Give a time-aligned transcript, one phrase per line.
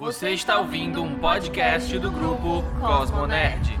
[0.00, 3.78] Você está ouvindo um podcast do grupo Cosmo Nerd.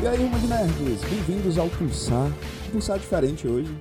[0.00, 2.30] E aí, meus nerds, bem-vindos ao Pulsar.
[2.70, 3.76] Pulsar diferente hoje,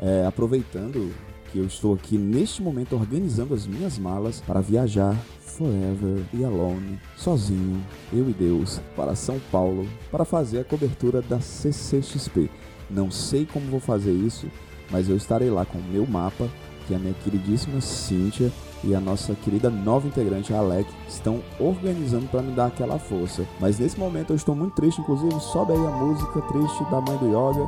[0.00, 1.14] é, aproveitando
[1.56, 7.00] que eu estou aqui neste momento organizando as minhas malas para viajar forever e alone,
[7.16, 7.82] sozinho,
[8.12, 12.50] eu e Deus, para São Paulo, para fazer a cobertura da CCXP.
[12.90, 14.50] Não sei como vou fazer isso,
[14.90, 16.46] mas eu estarei lá com o meu mapa,
[16.86, 18.52] que a minha queridíssima Cíntia
[18.84, 23.46] e a nossa querida nova integrante, Alec, estão organizando para me dar aquela força.
[23.58, 27.16] Mas nesse momento eu estou muito triste, inclusive sobe aí a música triste da mãe
[27.16, 27.66] do Yoga,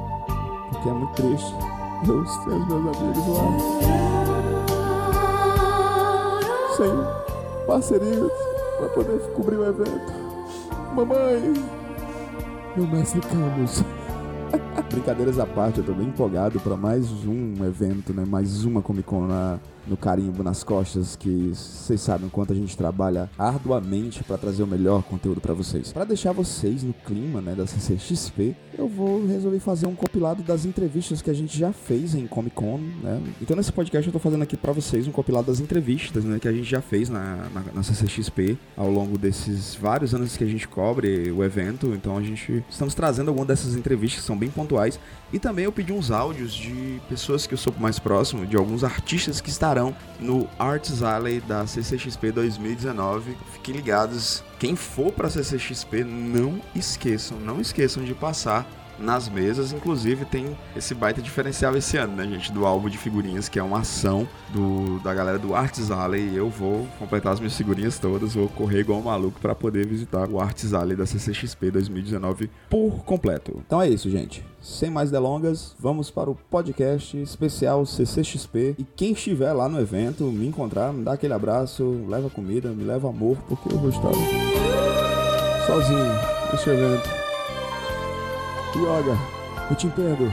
[0.71, 1.78] porque é muito triste.
[2.07, 3.45] Eu tenho os meus amigos lá.
[6.77, 8.33] Sem parcerias
[8.79, 10.13] para poder cobrir o evento.
[10.95, 11.55] Mamãe!
[12.77, 13.83] Meu mestre Camus.
[14.91, 18.25] Brincadeiras à parte, eu tô bem empolgado para mais um evento, né?
[18.25, 19.59] Mais uma Comic Con na,
[19.89, 24.67] no carimbo nas costas, que vocês sabem quanto a gente trabalha arduamente para trazer o
[24.67, 25.93] melhor conteúdo para vocês.
[25.93, 30.65] Para deixar vocês no clima, né, da CCXP, eu vou resolver fazer um compilado das
[30.65, 33.21] entrevistas que a gente já fez em Comic Con, né?
[33.41, 36.49] Então nesse podcast eu tô fazendo aqui para vocês um compilado das entrevistas, né, que
[36.49, 40.47] a gente já fez na, na, na CCXP ao longo desses vários anos que a
[40.47, 41.95] gente cobre o evento.
[41.95, 44.99] Então a gente estamos trazendo algumas dessas entrevistas que são bem pontuais
[45.33, 48.85] e também eu pedi uns áudios de pessoas que eu sou mais próximo, de alguns
[48.85, 49.78] artistas que estarão
[50.19, 53.37] no Arts Alley da CCXP 2019.
[53.53, 58.67] Fiquem ligados, quem for para a CCXP, não esqueçam, não esqueçam de passar
[58.99, 59.73] nas mesas.
[59.73, 62.53] Inclusive tem esse baita diferencial esse ano, né, gente?
[62.53, 66.35] Do álbum de figurinhas, que é uma ação do, da galera do Arts Alley.
[66.35, 70.29] Eu vou completar as minhas figurinhas todas, vou correr igual um maluco para poder visitar
[70.29, 73.63] o Arts Alley da CCXP 2019 por completo.
[73.67, 74.45] Então é isso, gente.
[74.61, 78.75] Sem mais delongas, vamos para o podcast especial CCXP.
[78.79, 82.85] E quem estiver lá no evento, me encontrar, me dá aquele abraço, leva comida, me
[82.85, 84.11] leva amor, porque eu vou estar
[85.67, 86.05] sozinho
[86.53, 87.28] nesse evento.
[88.77, 89.17] Yoga,
[89.71, 90.31] eu te entendo.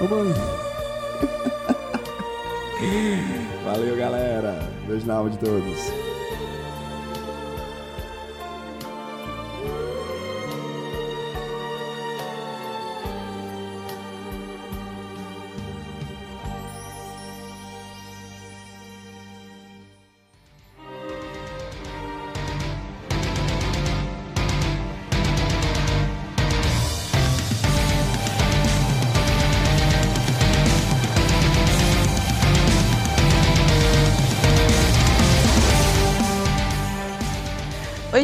[0.00, 0.34] Mamãe.
[3.64, 4.58] Valeu, galera.
[4.86, 6.13] Beijo na alma de todos.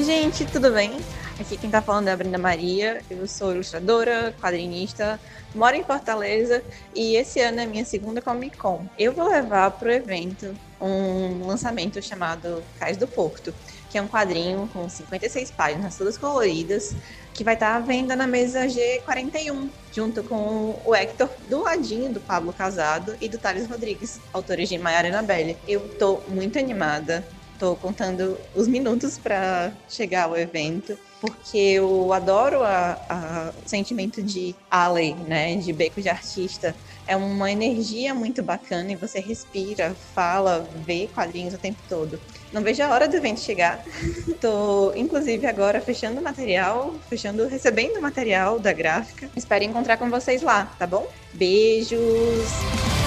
[0.01, 0.97] Oi, gente, tudo bem?
[1.39, 3.03] Aqui quem tá falando é a Brenda Maria.
[3.11, 5.21] Eu sou ilustradora, quadrinista,
[5.55, 8.87] moro em Fortaleza e esse ano é minha segunda Comic Con.
[8.99, 13.53] Eu vou levar pro evento um lançamento chamado Cais do Porto,
[13.91, 16.97] que é um quadrinho com 56 páginas, todas coloridas,
[17.35, 22.21] que vai estar à venda na mesa G41, junto com o Hector do ladinho do
[22.21, 25.59] Pablo Casado e do Thales Rodrigues, autores de Maiara Anabelle.
[25.69, 27.23] Eu tô muito animada,
[27.61, 35.15] tô contando os minutos para chegar ao evento, porque eu adoro o sentimento de alley,
[35.15, 36.75] né, de beco de artista.
[37.07, 42.19] É uma energia muito bacana e você respira, fala, vê quadrinhos o tempo todo.
[42.53, 43.85] Não vejo a hora do evento chegar.
[44.41, 49.29] Tô, inclusive, agora fechando material, fechando, recebendo material da gráfica.
[49.37, 51.07] Espero encontrar com vocês lá, tá bom?
[51.35, 53.00] Beijos!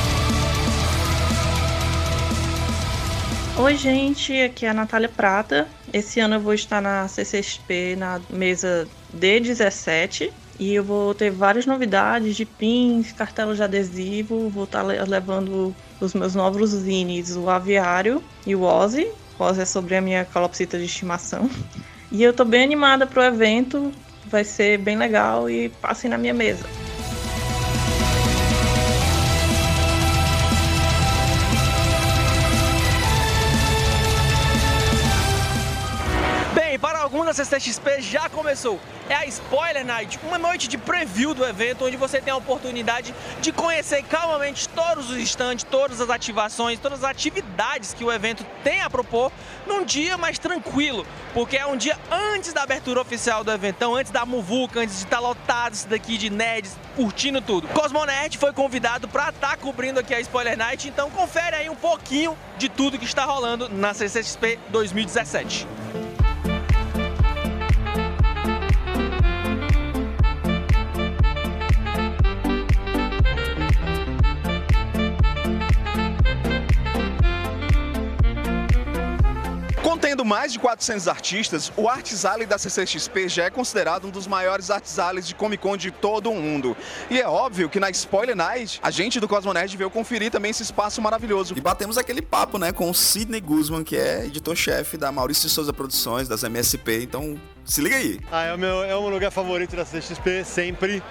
[3.56, 5.68] Oi, gente, aqui é a Natália Prata.
[5.94, 11.68] Esse ano eu vou estar na CCXP na mesa D17 e eu vou ter várias
[11.68, 14.50] novidades de pins, cartelas de adesivo.
[14.50, 19.08] Vou estar levando os meus novos zines, o Aviário e o Ozzy.
[19.38, 21.48] O Ozzy é sobre a minha calopsita de estimação.
[22.12, 23.94] E eu tô bem animada pro evento,
[24.26, 26.83] vai ser bem legal e passem na minha mesa.
[37.34, 38.80] Algumas a CCXP já começou.
[39.10, 43.14] É a Spoiler Night, uma noite de preview do evento, onde você tem a oportunidade
[43.42, 48.46] de conhecer calmamente todos os stands, todas as ativações, todas as atividades que o evento
[48.64, 49.32] tem a propor
[49.66, 53.96] num dia mais tranquilo, porque é um dia antes da abertura oficial do evento, então
[53.96, 57.68] antes da muvuca, antes de estar lotado isso daqui de nerds, curtindo tudo.
[57.70, 61.76] Cosmonerd foi convidado para estar tá cobrindo aqui a Spoiler Night, então confere aí um
[61.76, 65.68] pouquinho de tudo que está rolando na CCXP 2017.
[79.98, 84.28] Tendo mais de 400 artistas, o Arts Alley da CCXP já é considerado um dos
[84.28, 86.76] maiores Arts Alleys de Comic Con de todo o mundo.
[87.10, 90.62] E é óbvio que na Spoiler Night, a gente do Cosmonerd veio conferir também esse
[90.62, 91.54] espaço maravilhoso.
[91.58, 95.74] E batemos aquele papo, né, com o Sidney Guzman, que é editor-chefe da Maurício Souza
[95.74, 97.04] Produções, das MSP.
[97.04, 98.20] Então, se liga aí.
[98.32, 101.02] Ah, é o meu, é o meu lugar favorito da CXP, sempre.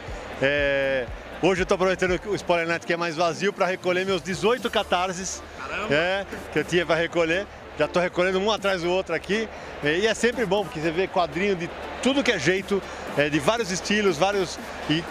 [0.40, 1.06] É,
[1.42, 4.70] Hoje eu tô aproveitando o Spoiler Night que é mais vazio para recolher meus 18
[4.70, 5.42] catarses
[5.90, 7.48] é, que eu tinha para recolher.
[7.78, 9.48] Já estou recolhendo um atrás do outro aqui.
[9.82, 11.68] E é sempre bom, porque você vê quadrinho de
[12.02, 12.82] tudo que é jeito,
[13.16, 14.58] é, de vários estilos, vários.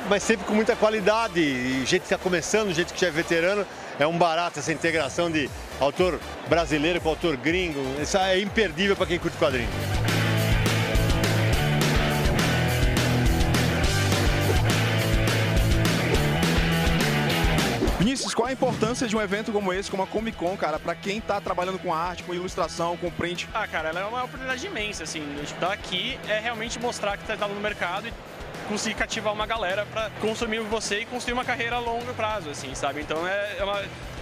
[0.09, 1.39] Mas sempre com muita qualidade.
[1.39, 3.65] E gente que está começando, gente que já é veterano.
[3.99, 5.49] É um barato essa integração de
[5.79, 7.79] autor brasileiro com autor gringo.
[8.01, 9.69] Isso é imperdível para quem curte quadrinho.
[18.11, 20.93] Vinícius, qual a importância de um evento como esse, como a Comic Con, cara, pra
[20.93, 23.47] quem tá trabalhando com arte, com ilustração, com print?
[23.53, 25.23] Ah, cara, ela é uma oportunidade imensa, assim.
[25.41, 28.13] Estar aqui é realmente mostrar que tá no mercado e
[28.67, 32.75] conseguir cativar uma galera pra consumir você e construir uma carreira a longo prazo, assim,
[32.75, 32.99] sabe?
[32.99, 33.81] Então é, é uma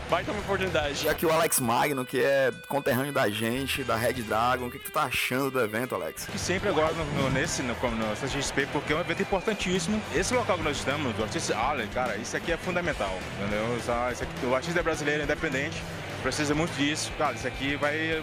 [0.10, 1.06] baita uma oportunidade.
[1.06, 4.80] E aqui o Alex Magno, que é conterrâneo da gente, da Red Dragon, o que,
[4.80, 6.26] que tu tá achando do evento, Alex?
[6.26, 10.02] Que sempre agora no, no, nesse, no, no CXP, porque é um evento importantíssimo.
[10.14, 13.78] Esse local que nós estamos, o Artista Alley, cara, isso aqui é fundamental, entendeu?
[13.78, 13.92] Isso
[14.24, 15.82] aqui, o artista brasileiro independente
[16.24, 17.12] precisa muito disso.
[17.18, 18.22] Cara, isso aqui vai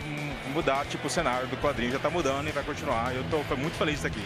[0.53, 3.15] mudar, tipo, o cenário do quadrinho já tá mudando e vai continuar.
[3.15, 4.25] Eu tô muito feliz disso aqui.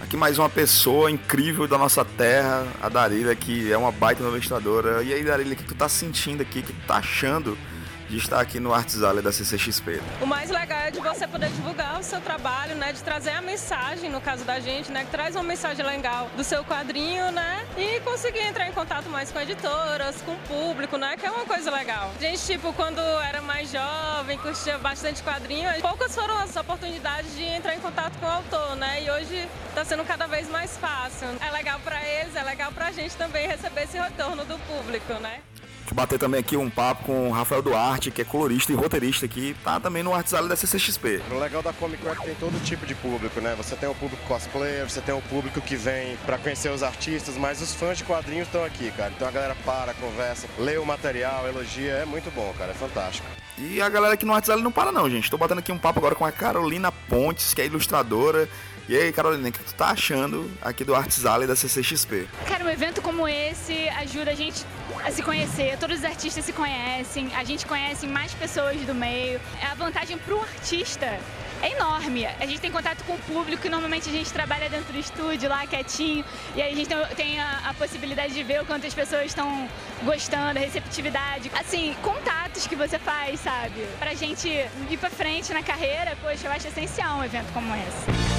[0.00, 5.02] Aqui mais uma pessoa incrível da nossa terra, a Darília, que é uma baita ilustradora.
[5.02, 7.56] E aí, Darília, o que tu tá sentindo aqui, o que tu tá achando
[8.10, 10.02] de estar aqui no Arts Alley da CCXP.
[10.20, 13.40] O mais legal é de você poder divulgar o seu trabalho, né, de trazer a
[13.40, 17.64] mensagem, no caso da gente, né, que traz uma mensagem legal do seu quadrinho, né,
[17.78, 21.46] e conseguir entrar em contato mais com editoras, com o público, né, que é uma
[21.46, 22.10] coisa legal.
[22.18, 27.44] A gente, tipo, quando era mais jovem, curtia bastante quadrinho, poucas foram as oportunidades de
[27.44, 31.28] entrar em contato com o autor, né, e hoje está sendo cada vez mais fácil.
[31.40, 35.14] É legal para eles, é legal para a gente também receber esse retorno do público,
[35.14, 35.40] né.
[35.90, 39.26] Eu bater também aqui um papo com o Rafael Duarte, que é colorista e roteirista
[39.26, 41.20] aqui, tá também no Artes da CCXP.
[41.32, 43.56] O legal da Comic Con é que tem todo tipo de público, né?
[43.56, 47.36] Você tem o público cosplayer, você tem o público que vem para conhecer os artistas,
[47.36, 49.12] mas os fãs de quadrinhos estão aqui, cara.
[49.16, 53.26] Então a galera para, conversa, lê o material, elogia, é muito bom, cara, é fantástico.
[53.58, 55.28] E a galera aqui no Artes não para não, gente.
[55.28, 58.48] Tô batendo aqui um papo agora com a Carolina Pontes, que é ilustradora
[58.90, 62.26] e aí, Carolina, o que tu tá achando aqui do Arts Alley da CCXP?
[62.44, 64.66] Cara, um evento como esse ajuda a gente
[65.04, 69.40] a se conhecer, todos os artistas se conhecem, a gente conhece mais pessoas do meio.
[69.62, 71.06] A vantagem pro artista
[71.62, 72.26] é enorme.
[72.26, 75.48] A gente tem contato com o público e normalmente a gente trabalha dentro do estúdio
[75.48, 76.24] lá quietinho
[76.56, 79.68] e aí a gente tem a, a possibilidade de ver o quanto as pessoas estão
[80.02, 81.48] gostando, a receptividade.
[81.54, 83.86] Assim, contatos que você faz, sabe?
[84.00, 88.29] Pra gente ir pra frente na carreira, poxa, eu acho essencial um evento como esse.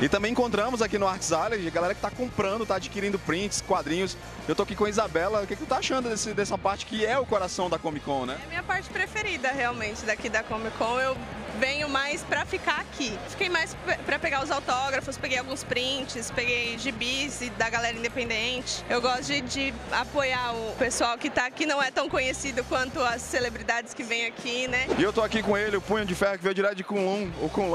[0.00, 3.62] E também encontramos aqui no Arts Alley a galera que está comprando, está adquirindo prints,
[3.62, 4.16] quadrinhos.
[4.48, 5.42] Eu tô aqui com a Isabela.
[5.42, 8.04] O que, que tu tá achando desse, dessa parte que é o coração da Comic
[8.04, 8.36] Con, né?
[8.42, 10.98] É a minha parte preferida, realmente, daqui da Comic Con.
[11.00, 11.16] Eu
[11.58, 13.16] venho mais para ficar aqui.
[13.28, 18.84] Fiquei mais para pegar os autógrafos, peguei alguns prints, peguei gibis da galera independente.
[18.88, 23.00] Eu gosto de, de apoiar o pessoal que tá aqui, não é tão conhecido quanto
[23.00, 24.86] as celebridades que vêm aqui, né?
[24.98, 27.30] E eu tô aqui com ele, o Punho de Ferro, que veio direto de Kunlun,
[27.40, 27.74] o Kunlun.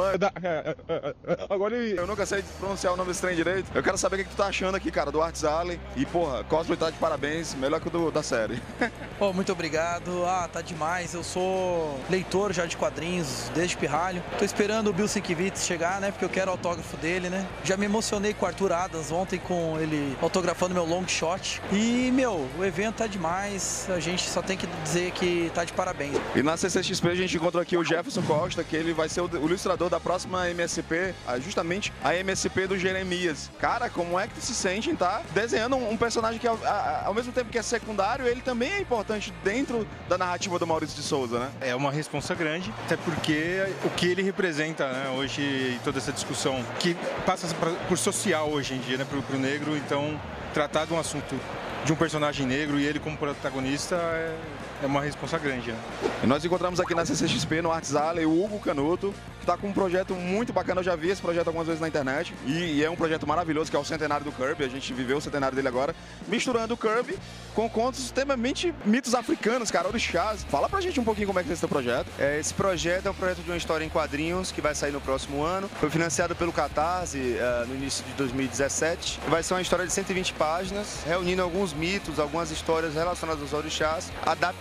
[1.50, 3.70] Agora eu nunca sei pronunciar o nome desse trem direito.
[3.74, 5.80] Eu quero saber o que, tu tá achando aqui, cara, do Arts Alley.
[5.96, 8.62] E, porra, Cosplay tá de parabéns, melhor que o do, da série.
[9.18, 10.26] Pô, muito obrigado.
[10.26, 11.14] Ah, tá demais.
[11.14, 14.24] Eu sou leitor já de quadrinhos desde Pirralho.
[14.38, 16.12] Tô esperando o Bill Sienkiewicz chegar, né?
[16.12, 17.46] Porque eu quero o autógrafo dele, né?
[17.64, 21.62] Já me emocionei com o Arthur Adams ontem com ele autografando meu long shot.
[21.72, 23.88] E, meu, o evento tá demais.
[23.90, 26.18] A gente só tem que dizer que tá de parabéns.
[26.36, 29.28] E na CCXP a gente encontrou aqui o Jefferson Costa, que ele vai ser o
[29.28, 33.50] ilustrador da próxima MSP, justamente a MSP do Jeremias.
[33.60, 36.60] Cara, como é que tu se sente em tá desenhando um personagem que ao,
[37.06, 40.96] ao mesmo tempo que é secundário, ele também é importante dentro da narrativa do Maurício
[40.96, 41.50] de Souza, né?
[41.62, 46.64] É uma responsa grande, até porque o que ele representa né, hoje, toda essa discussão
[46.80, 47.48] que passa
[47.88, 50.20] por social hoje em dia, né, pro, pro negro, então
[50.54, 51.40] tratar de um assunto
[51.86, 54.36] de um personagem negro e ele como protagonista é,
[54.82, 55.72] é uma responsa grande.
[55.72, 55.80] Né?
[56.24, 59.68] E nós encontramos aqui na CCXP, no Arts Alley, o Hugo Canuto, que tá com
[59.68, 60.80] um projeto muito bacana.
[60.80, 62.34] Eu já vi esse projeto algumas vezes na internet.
[62.46, 64.64] E, e é um projeto maravilhoso, que é o centenário do Kirby.
[64.64, 65.96] A gente viveu o centenário dele agora,
[66.28, 67.18] misturando o Kirby
[67.56, 70.44] com contos extremamente mitos africanos, cara, orixás.
[70.50, 72.08] Fala pra gente um pouquinho como é que é esse teu projeto.
[72.20, 75.02] É, esse projeto é um projeto de uma história em quadrinhos que vai sair no
[75.02, 75.70] próximo ano.
[75.80, 79.20] Foi financiado pelo Catarse uh, no início de 2017.
[79.28, 84.12] Vai ser uma história de 120 páginas, reunindo alguns mitos, algumas histórias relacionadas aos orixás,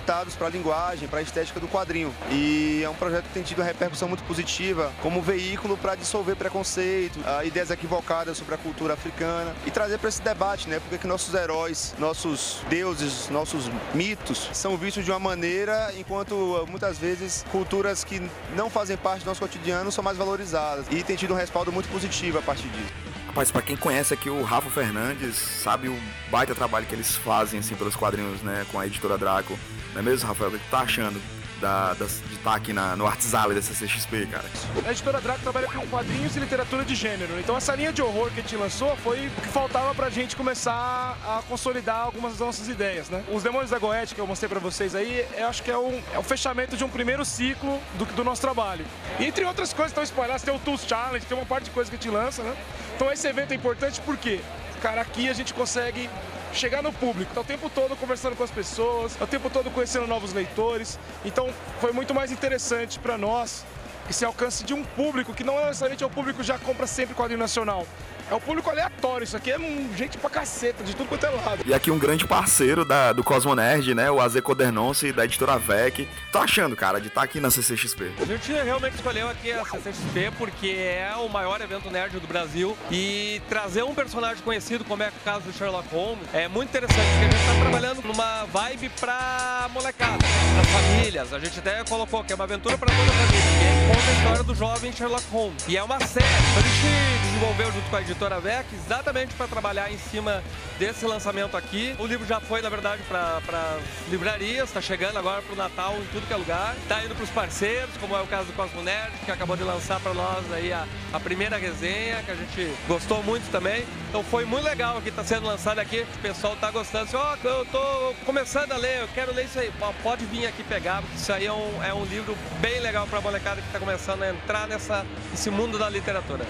[0.09, 2.15] para a linguagem, para a estética do quadrinho.
[2.31, 6.35] E é um projeto que tem tido uma repercussão muito positiva como veículo para dissolver
[6.35, 10.81] preconceito, uh, ideias equivocadas sobre a cultura africana e trazer para esse debate, né?
[10.81, 16.67] Porque que nossos heróis, nossos deuses, nossos mitos são vistos de uma maneira, enquanto uh,
[16.67, 18.23] muitas vezes culturas que
[18.57, 20.87] não fazem parte do nosso cotidiano são mais valorizadas.
[20.91, 23.09] E tem tido um respaldo muito positivo a partir disso.
[23.27, 25.97] Rapaz, pra quem conhece aqui o Rafa Fernandes, sabe o
[26.31, 29.57] baita trabalho que eles fazem assim pelos quadrinhos, né, com a editora Draco.
[29.99, 30.51] Não é mesmo, Rafael?
[30.51, 31.21] O que tá achando?
[31.61, 34.45] Da, da, de estar aqui na, no Artsale da CCXP, cara.
[34.87, 37.37] A editora Draco trabalha com quadrinhos e literatura de gênero.
[37.41, 40.37] Então essa linha de horror que a gente lançou foi o que faltava pra gente
[40.37, 43.25] começar a consolidar algumas das nossas ideias, né?
[43.33, 46.01] Os Demônios da Goethe que eu mostrei pra vocês aí, eu acho que é, um,
[46.15, 48.87] é o fechamento de um primeiro ciclo do, do nosso trabalho.
[49.19, 51.91] E entre outras coisas estão espalhadas, tem o Tools Challenge, tem uma parte de coisa
[51.91, 52.57] que a gente lança, né?
[52.95, 54.39] Então esse evento é importante porque,
[54.81, 56.09] cara, aqui a gente consegue
[56.53, 57.33] chegar no público.
[57.35, 60.99] Tá o tempo todo conversando com as pessoas, tá o tempo todo conhecendo novos leitores.
[61.25, 61.49] Então
[61.81, 63.65] foi muito mais interessante para nós
[64.09, 67.15] esse alcance de um público que não necessariamente é o público que já compra sempre
[67.15, 67.87] quadrinho nacional.
[68.31, 71.31] É o público aleatório, isso aqui é um, gente pra caceta, de tudo quanto é
[71.31, 71.63] lado.
[71.65, 74.11] E aqui um grande parceiro da, do Cosmonerd, né?
[74.11, 76.07] O AZ Codernonce, da editora VEC.
[76.31, 78.13] Tô achando, cara, de estar tá aqui na CCXP.
[78.21, 82.77] A gente realmente escolheu aqui a CCXP porque é o maior evento nerd do Brasil
[82.91, 87.01] e trazer um personagem conhecido, como é o caso do Sherlock Holmes, é muito interessante,
[87.01, 91.33] porque a gente tá trabalhando numa vibe pra molecada, pras famílias.
[91.33, 94.13] A gente até colocou que é uma aventura pra toda a família, que conta a
[94.13, 95.65] história do jovem Sherlock Holmes.
[95.67, 99.33] E é uma série, então a gente desenvolveu junto com a editora Editora VEC, exatamente
[99.35, 100.43] para trabalhar em cima
[100.77, 101.95] desse lançamento aqui.
[102.01, 105.97] O livro já foi, na verdade, para as livrarias, está chegando agora para o Natal
[105.97, 106.75] em tudo que é lugar.
[106.83, 109.63] Está indo para os parceiros, como é o caso do Cosmo Nerd, que acabou de
[109.63, 113.87] lançar para nós aí a, a, primeira resenha, que a gente gostou muito também.
[114.09, 117.05] Então foi muito legal que está sendo lançado aqui, o pessoal está gostando.
[117.05, 119.73] Assim, ó, oh, eu estou começando a ler, eu quero ler isso aí.
[120.03, 123.19] Pode vir aqui pegar, porque isso aí é um, é um livro bem legal para
[123.19, 126.45] a molecada que está começando a entrar nessa, nesse mundo da literatura.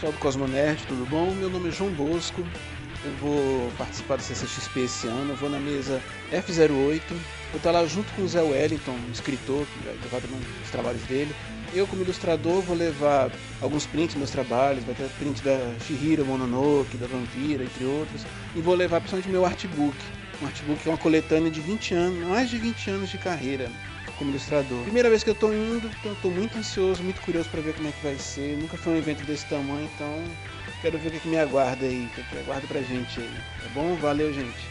[0.00, 1.30] Pessoal do Cosmonerd, tudo bom?
[1.34, 2.42] Meu nome é João Bosco,
[3.04, 6.00] eu vou participar do CCXP esse ano, eu vou na mesa
[6.32, 10.70] F08, vou estar lá junto com o Zé Wellington, um escritor que vai levar os
[10.70, 11.34] trabalhos dele.
[11.74, 13.30] Eu, como ilustrador, vou levar
[13.60, 18.24] alguns prints dos meus trabalhos, vai ter print da Shihiro Mononoke, da Vampira, entre outros,
[18.56, 19.96] e vou levar principalmente meu artbook.
[20.40, 23.70] Um artbook que é uma coletânea de 20 anos, mais de 20 anos de carreira
[24.20, 24.82] como ilustrador.
[24.82, 27.88] Primeira vez que eu tô indo, então tô muito ansioso, muito curioso para ver como
[27.88, 28.56] é que vai ser.
[28.58, 30.22] Nunca foi um evento desse tamanho, então
[30.82, 33.34] quero ver o que, que me aguarda aí, o que, que aguarda pra gente aí.
[33.62, 33.96] Tá bom?
[33.96, 34.68] Valeu, gente.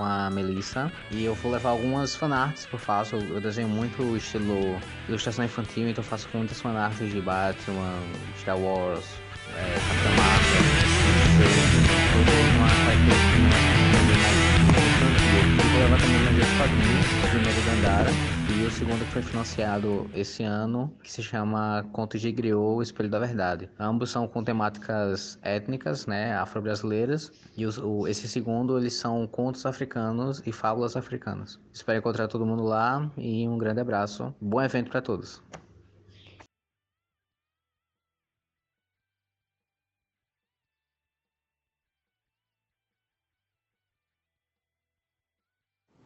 [0.00, 0.90] Com a Melissa.
[1.10, 3.16] E eu vou levar algumas fanarts que eu faço.
[3.16, 7.98] Eu desenho muito estilo ilustração infantil, então eu faço muitas fanarts de Batman,
[8.38, 9.04] Star Wars,
[9.54, 10.62] é, Capitão Marvel.
[15.60, 18.39] Eu vou levar também meus dois quadrinhos, o primeiro Gandara e
[18.70, 23.18] o segundo foi financiado esse ano, que se chama Contos de Griot, o Espelho da
[23.18, 23.68] Verdade.
[23.76, 29.66] Ambos são com temáticas étnicas, né, afro-brasileiras, e os, o, esse segundo, eles são contos
[29.66, 31.58] africanos e fábulas africanas.
[31.72, 34.32] Espero encontrar todo mundo lá e um grande abraço.
[34.40, 35.42] Bom evento para todos.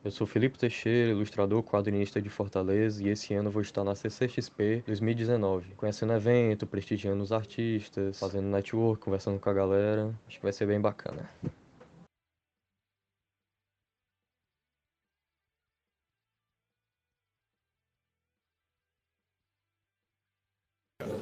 [0.04, 4.84] Eu sou Felipe Teixeira, ilustrador quadrinista de Fortaleza e esse ano vou estar na CCXP
[4.86, 10.14] 2019, conhecendo evento, prestigiando os artistas, fazendo network, conversando com a galera.
[10.28, 11.26] Acho que vai ser bem bacana.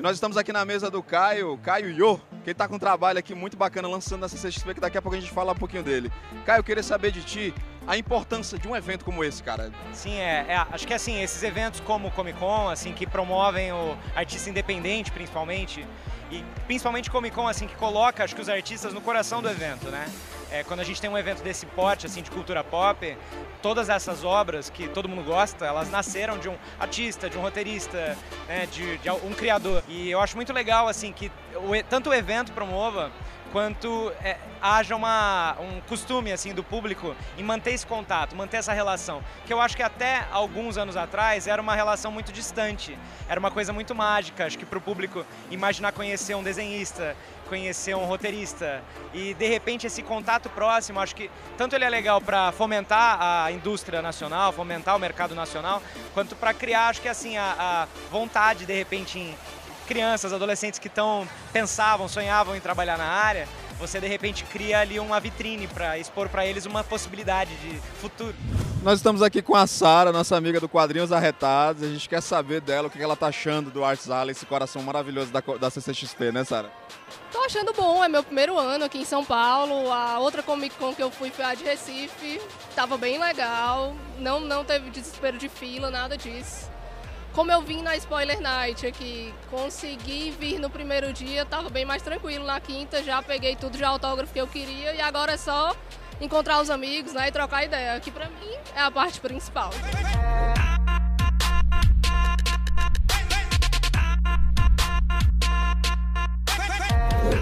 [0.00, 3.20] Nós estamos aqui na mesa do Caio, Caio Yo, que ele tá com um trabalho
[3.20, 5.84] aqui muito bacana lançando na CCXP, que daqui a pouco a gente fala um pouquinho
[5.84, 6.10] dele.
[6.44, 7.54] Caio, eu queria saber de ti
[7.86, 9.70] a importância de um evento como esse, cara.
[9.92, 13.72] Sim, é, é, acho que assim, esses eventos como o Comic Con, assim, que promovem
[13.72, 15.86] o artista independente, principalmente,
[16.30, 19.88] e principalmente Comic Con, assim, que coloca, acho que os artistas no coração do evento,
[19.88, 20.06] né?
[20.50, 23.16] É, quando a gente tem um evento desse porte, assim, de cultura pop,
[23.62, 28.18] todas essas obras que todo mundo gosta, elas nasceram de um artista, de um roteirista,
[28.46, 29.82] né, de, de um criador.
[29.88, 33.10] E eu acho muito legal, assim, que o, tanto o evento promova
[33.52, 38.72] quanto é, haja uma, um costume assim do público em manter esse contato, manter essa
[38.72, 43.38] relação, que eu acho que até alguns anos atrás era uma relação muito distante, era
[43.38, 47.14] uma coisa muito mágica, acho que para o público imaginar conhecer um desenhista,
[47.46, 48.82] conhecer um roteirista.
[49.12, 53.52] E de repente esse contato próximo, acho que tanto ele é legal para fomentar a
[53.52, 55.82] indústria nacional, fomentar o mercado nacional,
[56.14, 59.34] quanto para criar, acho que assim a, a vontade de repente em
[59.82, 63.48] crianças, adolescentes que estão pensavam, sonhavam em trabalhar na área,
[63.78, 68.34] você de repente cria ali uma vitrine para expor para eles uma possibilidade de futuro.
[68.82, 71.82] Nós estamos aqui com a Sara, nossa amiga do Quadrinhos Arretados.
[71.82, 74.82] A gente quer saber dela o que ela tá achando do Arts Alley, esse coração
[74.82, 76.70] maravilhoso da, da CCXP, né, Sara?
[77.30, 79.90] Tô achando bom, é meu primeiro ano aqui em São Paulo.
[79.92, 82.40] A outra Comic Con que eu fui foi a de Recife.
[82.74, 83.94] Tava bem legal.
[84.18, 86.71] Não, não teve desespero de fila, nada disso.
[87.32, 92.02] Como eu vim na Spoiler Night aqui, consegui vir no primeiro dia, tava bem mais
[92.02, 92.44] tranquilo.
[92.44, 95.74] Na quinta já peguei tudo de autógrafo que eu queria e agora é só
[96.20, 99.70] encontrar os amigos né, e trocar ideia, que pra mim é a parte principal.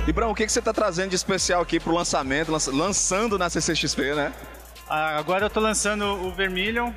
[0.07, 3.51] E Brão, o que, que você está trazendo de especial aqui pro lançamento, lançando na
[3.51, 4.33] CCXP, né?
[4.89, 6.93] Ah, agora eu tô lançando o Vermilion,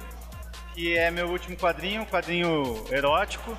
[0.73, 3.55] que é meu último quadrinho, um quadrinho erótico,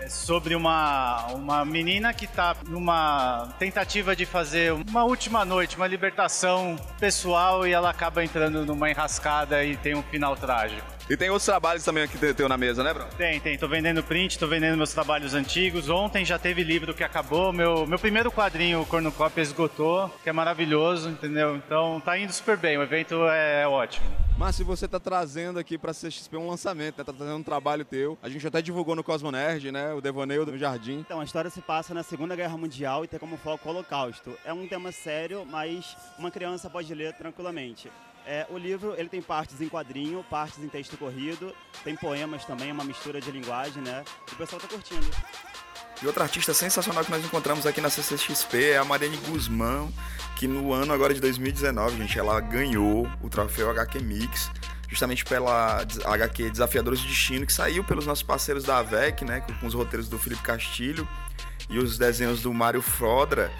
[0.00, 5.86] é sobre uma, uma menina que está numa tentativa de fazer uma última noite, uma
[5.86, 10.91] libertação pessoal e ela acaba entrando numa enrascada e tem um final trágico.
[11.10, 13.08] E tem outros trabalhos também que tem na mesa, né, Bruno?
[13.16, 13.58] Tem, tem.
[13.58, 15.88] Tô vendendo print, tô vendendo meus trabalhos antigos.
[15.88, 17.52] Ontem já teve livro que acabou.
[17.52, 21.56] Meu, meu primeiro quadrinho, o Cornucópia, esgotou, que é maravilhoso, entendeu?
[21.56, 24.06] Então tá indo super bem, o evento é, é ótimo.
[24.38, 27.04] Márcio, você tá trazendo aqui pra CXP um lançamento, né?
[27.04, 28.18] Tá trazendo um trabalho teu.
[28.22, 29.92] A gente até divulgou no Cosmo Nerd, né?
[29.92, 30.98] O Devaneio do Jardim.
[30.98, 34.36] Então, a história se passa na Segunda Guerra Mundial e tem como foco o Holocausto.
[34.44, 37.90] É um tema sério, mas uma criança pode ler tranquilamente.
[38.26, 42.70] É, o livro ele tem partes em quadrinho, partes em texto corrido, tem poemas também,
[42.70, 44.04] uma mistura de linguagem, né?
[44.30, 45.06] E o pessoal tá curtindo.
[46.02, 49.92] E outra artista sensacional que nós encontramos aqui na CCXP é a Mariane Guzmão,
[50.36, 54.50] que no ano agora de 2019, gente, ela ganhou o troféu HQ Mix,
[54.88, 59.66] justamente pela HQ Desafiadores de Destino, que saiu pelos nossos parceiros da AVEC, né, com
[59.66, 61.08] os roteiros do Felipe Castilho
[61.70, 63.50] e os desenhos do Mário Frodra.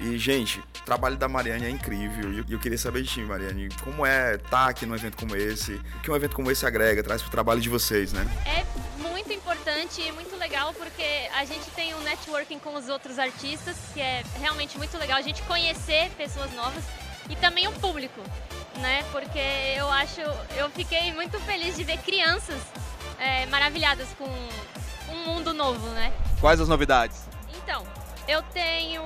[0.00, 2.32] E, gente, o trabalho da Mariane é incrível.
[2.32, 5.36] E eu, queria saber de ti, Mariane, como é estar tá aqui num evento como
[5.36, 5.74] esse?
[5.74, 8.26] O que um evento como esse agrega, traz pro trabalho de vocês, né?
[8.46, 8.64] É
[9.02, 13.76] muito importante e muito legal porque a gente tem um networking com os outros artistas,
[13.92, 16.82] que é realmente muito legal a gente conhecer pessoas novas
[17.28, 18.22] e também o público,
[18.80, 19.04] né?
[19.12, 19.38] Porque
[19.76, 20.22] eu acho,
[20.56, 22.60] eu fiquei muito feliz de ver crianças
[23.18, 24.24] é, maravilhadas com
[25.12, 26.10] um mundo novo, né?
[26.40, 27.28] Quais as novidades?
[27.62, 27.86] Então,
[28.26, 29.02] eu tenho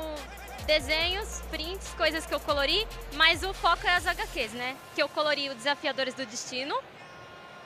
[0.65, 4.77] desenhos, prints, coisas que eu colori, mas o foco é as HQs, né?
[4.95, 6.77] Que eu colori o Desafiadores do Destino,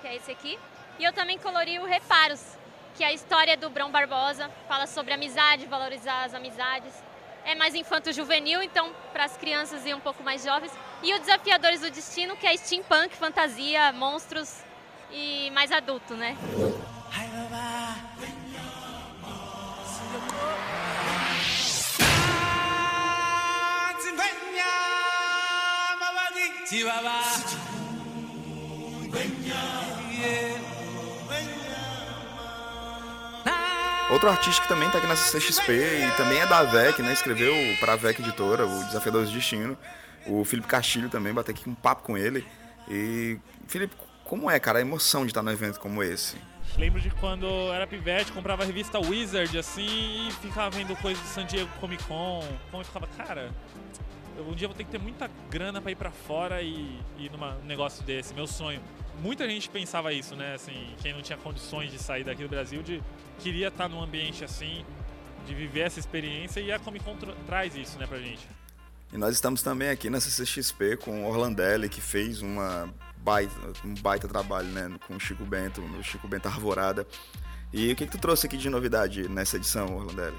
[0.01, 0.59] que é esse aqui,
[0.99, 2.43] e eu também colori o Reparos,
[2.97, 6.93] que é a história do Brão Barbosa, fala sobre amizade, valorizar as amizades.
[7.45, 10.73] É mais infanto-juvenil, então para as crianças e um pouco mais jovens.
[11.03, 14.59] E o Desafiadores do Destino, que é steampunk, fantasia, monstros
[15.11, 16.37] e mais adulto, né?
[34.11, 37.13] Outro artista que também está aqui na CCXP e também é da VEC, né?
[37.13, 39.77] Escreveu para a VEC Editora, o Desafiador do Destino.
[40.27, 42.47] O Felipe Castilho também, bater aqui um papo com ele.
[42.89, 43.95] E, Felipe,
[44.25, 46.37] como é, cara, a emoção de estar num evento como esse?
[46.77, 51.29] Lembro de quando era pivete, comprava a revista Wizard, assim, e ficava vendo coisas de
[51.31, 52.47] San Diego Comic Con.
[52.71, 53.51] Como eu ficava, cara,
[54.47, 57.31] um dia eu vou ter que ter muita grana para ir para fora e ir
[57.31, 58.81] num negócio desse, meu sonho.
[59.21, 60.55] Muita gente pensava isso, né?
[60.55, 63.03] Assim, quem não tinha condições de sair daqui do Brasil, de
[63.41, 64.85] queria estar num ambiente assim,
[65.47, 68.47] de viver essa experiência e a Comic Con tra traz isso, né, pra gente.
[69.13, 73.95] E nós estamos também aqui na CCXP com o Orlandelli, que fez uma baita, um
[73.95, 77.07] baita trabalho, né, com o Chico Bento, no Chico Bento Arvorada.
[77.73, 80.37] E o que, que tu trouxe aqui de novidade nessa edição, Orlandelli?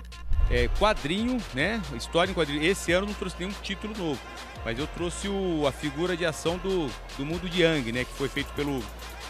[0.50, 1.82] é, quadrinho, né?
[1.96, 2.64] História em quadrinho.
[2.64, 4.20] Esse ano não trouxe nenhum título novo,
[4.66, 8.04] mas eu trouxe o, a figura de ação do, do mundo de Yang, né?
[8.04, 8.84] Que foi feito pelo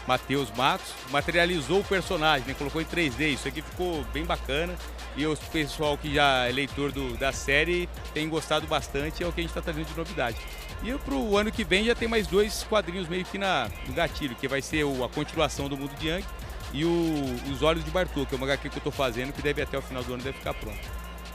[0.06, 0.92] Matheus Matos.
[1.10, 2.54] Materializou o personagem, né?
[2.54, 3.34] Colocou em 3D.
[3.34, 4.74] Isso aqui ficou bem bacana.
[5.16, 9.22] E o pessoal que já é leitor do, da série tem gostado bastante.
[9.22, 10.38] É o que a gente está trazendo de novidade.
[10.82, 13.92] E para o ano que vem já tem mais dois quadrinhos meio que na, no
[13.92, 16.24] gatilho, que vai ser o, a continuação do mundo de Yang
[16.72, 19.42] e o, Os Olhos de Bartô, que é uma HQ que eu estou fazendo, que
[19.42, 20.78] deve até o final do ano deve ficar pronto.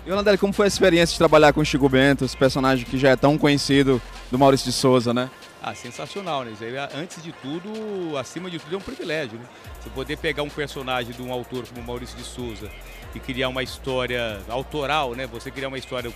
[0.05, 2.97] E Landelli, como foi a experiência de trabalhar com o Chico Bento, esse personagem que
[2.97, 5.31] já é tão conhecido do Maurício de Souza, né?
[5.63, 6.53] Ah, sensacional, né?
[6.93, 9.45] Antes de tudo, acima de tudo, é um privilégio, né?
[9.81, 12.69] Você poder pegar um personagem de um autor como Maurício de Souza
[13.15, 15.25] e criar uma história autoral, né?
[15.25, 16.13] Você criar uma história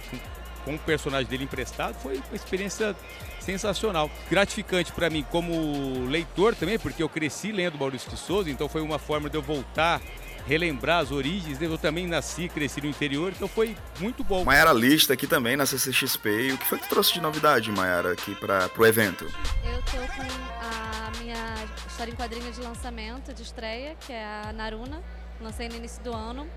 [0.60, 2.96] com, o personagem dele emprestado foi uma experiência
[3.40, 4.10] sensacional.
[4.30, 8.82] Gratificante para mim como leitor também, porque eu cresci lendo Maurício de Souza, então foi
[8.82, 10.02] uma forma de eu voltar
[10.50, 11.62] relembrar as origens.
[11.62, 14.44] Eu também nasci, cresci no interior, então foi muito bom.
[14.44, 16.30] Maiara Lista aqui também na CCXP.
[16.30, 19.26] E o que foi que trouxe de novidade, Maiara, aqui para o evento?
[19.64, 20.24] Eu tô com
[20.66, 21.56] a minha
[21.88, 25.02] história em quadrinho de lançamento, de estreia, que é a Naruna.
[25.40, 26.48] Lancei no início do ano.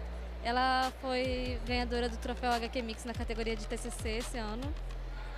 [0.42, 4.72] Ela foi ganhadora do troféu HQ Mix na categoria de TCC esse ano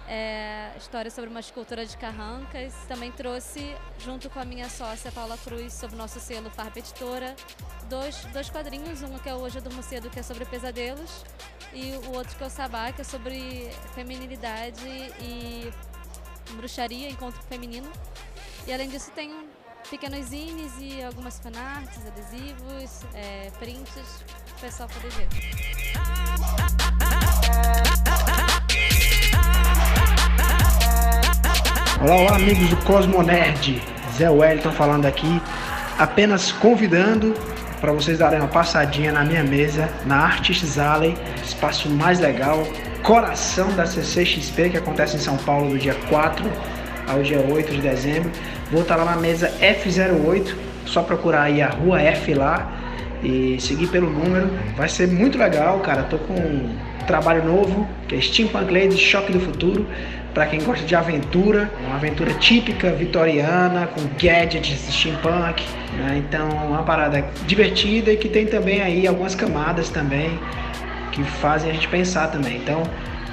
[0.06, 2.74] é, história sobre uma escultura de carrancas.
[2.86, 7.34] Também trouxe, junto com a minha sócia Paula Cruz, sobre o nosso selo Farpa Editora,
[7.88, 9.02] dois, dois quadrinhos.
[9.02, 11.24] Um que é Hoje eu Durmo Cedo, que é sobre pesadelos,
[11.72, 14.84] e o outro que é o Sabá, que é sobre feminilidade
[15.20, 15.72] e
[16.56, 17.90] bruxaria, encontro feminino.
[18.66, 19.30] E além disso tem
[19.90, 24.24] pequenos zines e algumas fanarts, adesivos, é, prints,
[24.56, 25.28] o pessoal poder ver.
[32.02, 33.82] Olá, olá amigos do Cosmo Nerd,
[34.16, 35.40] Zé Wellington falando aqui,
[35.98, 37.34] apenas convidando
[37.80, 42.66] para vocês darem uma passadinha na minha mesa, na Artists Alley, espaço mais legal,
[43.02, 46.73] coração da CCXP que acontece em São Paulo do dia 4
[47.06, 48.30] ao dia 8 de dezembro.
[48.70, 50.54] Vou estar lá na mesa F08,
[50.86, 52.72] só procurar aí a rua F lá
[53.22, 54.50] e seguir pelo número.
[54.76, 56.02] Vai ser muito legal, cara.
[56.04, 59.86] Tô com um trabalho novo, que é Steampunk Ladies Choque do Futuro
[60.34, 65.64] para quem gosta de aventura, uma aventura típica vitoriana, com gadgets steampunk.
[65.96, 66.24] Né?
[66.26, 70.36] Então, uma parada divertida e que tem também aí algumas camadas também
[71.12, 72.56] que fazem a gente pensar também.
[72.56, 72.82] Então,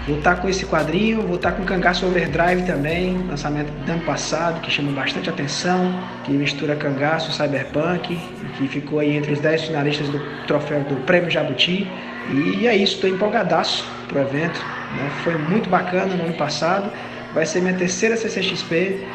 [0.08, 3.92] vou estar tá com esse quadrinho, vou estar tá com Cangaço Overdrive também, lançamento do
[3.92, 8.20] ano passado, que chama bastante atenção, que mistura cangaço, cyberpunk,
[8.58, 11.88] que ficou aí entre os 10 finalistas do troféu do Prêmio Jabuti.
[12.30, 14.60] E é isso, estou empolgadaço pro evento.
[14.96, 15.10] Né?
[15.24, 16.92] Foi muito bacana no ano passado.
[17.34, 19.06] Vai ser minha terceira CCXP.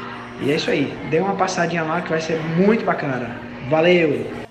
[0.41, 0.93] E é isso aí.
[1.11, 3.37] Dê uma passadinha lá que vai ser muito bacana.
[3.71, 4.46] Valeu!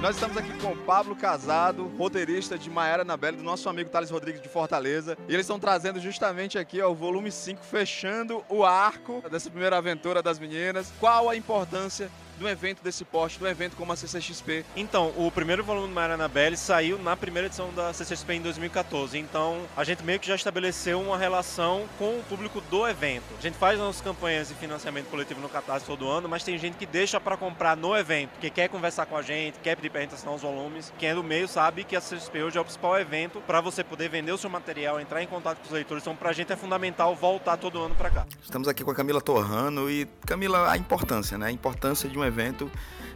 [0.00, 4.08] Nós estamos aqui com o Pablo Casado, roteirista de Maera Anabelle, do nosso amigo Thales
[4.08, 5.14] Rodrigues de Fortaleza.
[5.28, 9.76] E eles estão trazendo justamente aqui ó, o volume 5, fechando o arco dessa primeira
[9.76, 10.90] aventura das meninas.
[10.98, 14.64] Qual a importância de um evento desse porte, de um evento como a CCXP?
[14.74, 19.18] Então, o primeiro volume do Maria Annabelle saiu na primeira edição da CCXP em 2014.
[19.18, 23.26] Então, a gente meio que já estabeleceu uma relação com o público do evento.
[23.38, 26.78] A gente faz nossas campanhas de financiamento coletivo no Catarse todo ano, mas tem gente
[26.78, 30.00] que deixa para comprar no evento, que quer conversar com a gente, quer pedir para
[30.00, 30.90] a gente assinar os volumes.
[30.98, 33.84] Quem é do meio sabe que a CCXP hoje é o principal evento para você
[33.84, 36.02] poder vender o seu material, entrar em contato com os leitores.
[36.02, 38.26] Então, para a gente é fundamental voltar todo ano para cá.
[38.42, 41.48] Estamos aqui com a Camila Torrano e, Camila, a importância, né?
[41.48, 42.29] A importância de um evento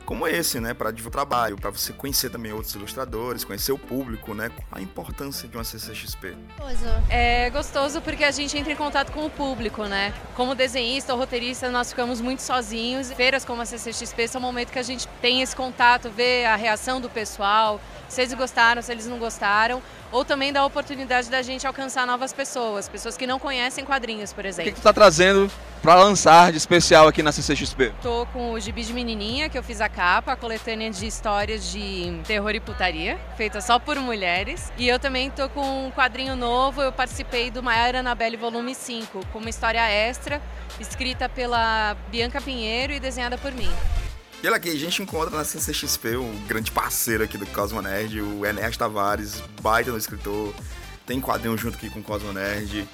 [0.04, 4.34] como esse, né, para o trabalho, para você conhecer também outros ilustradores, conhecer o público,
[4.34, 6.36] né, a importância de uma CCXP.
[7.08, 10.12] É gostoso porque a gente entra em contato com o público, né?
[10.34, 13.12] Como desenhista ou roteirista, nós ficamos muito sozinhos.
[13.12, 16.56] Feiras como a CCXP são um momento que a gente tem esse contato, vê a
[16.56, 19.82] reação do pessoal, se eles gostaram, se eles não gostaram,
[20.14, 24.32] ou também dá a oportunidade da gente alcançar novas pessoas, pessoas que não conhecem quadrinhos,
[24.32, 24.62] por exemplo.
[24.62, 25.50] O que, que tu está trazendo
[25.82, 27.92] para lançar de especial aqui na CCXP?
[28.00, 31.68] Tô com o Gibi de Menininha, que eu fiz a capa, a coletânea de histórias
[31.68, 34.72] de terror e putaria, feita só por mulheres.
[34.78, 39.18] E eu também tô com um quadrinho novo, eu participei do Maior Annabelle Volume 5,
[39.32, 40.40] com uma história extra,
[40.78, 43.70] escrita pela Bianca Pinheiro e desenhada por mim.
[44.44, 48.20] E olha aqui, a gente encontra na CCXP um grande parceiro aqui do Cosmo Nerd,
[48.20, 50.54] o Enéas Tavares, baita no escritor,
[51.06, 52.86] tem quadrinho junto aqui com o Cosmo Nerd.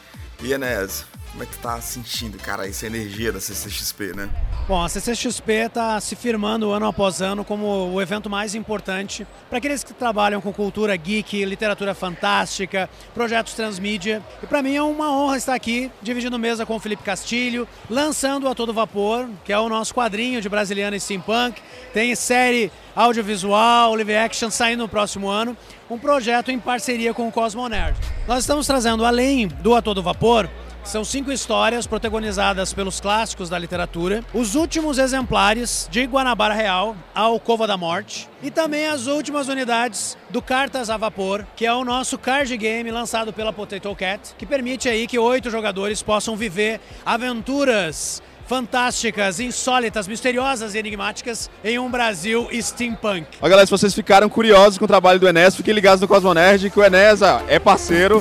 [0.42, 4.30] E Enéas, como é que tu tá sentindo, cara, essa energia da CCXP, né?
[4.66, 9.58] Bom, a CCXP está se firmando ano após ano como o evento mais importante para
[9.58, 14.22] aqueles que trabalham com cultura geek, literatura fantástica, projetos transmídia.
[14.42, 18.48] E para mim é uma honra estar aqui dividindo mesa com o Felipe Castilho, lançando
[18.48, 21.60] a todo vapor, que é o nosso quadrinho de brasiliana e steampunk.
[21.92, 25.56] Tem série audiovisual, live action saindo no próximo ano,
[25.88, 27.96] um projeto em parceria com o Cosmo Nerd.
[28.26, 30.48] Nós estamos trazendo além do A Todo Vapor
[30.84, 37.20] são cinco histórias protagonizadas pelos clássicos da literatura, os últimos exemplares de Guanabara Real, a
[37.20, 41.84] Alcova da Morte, e também as últimas unidades do Cartas a Vapor, que é o
[41.84, 46.80] nosso card game lançado pela Potato Cat, que permite aí que oito jogadores possam viver
[47.04, 53.24] aventuras fantásticas, insólitas, misteriosas e enigmáticas em um Brasil steampunk.
[53.40, 56.68] Ó, galera, se vocês ficaram curiosos com o trabalho do Enes, fiquem ligados no Cosmonerd,
[56.68, 58.20] que o Enes é parceiro.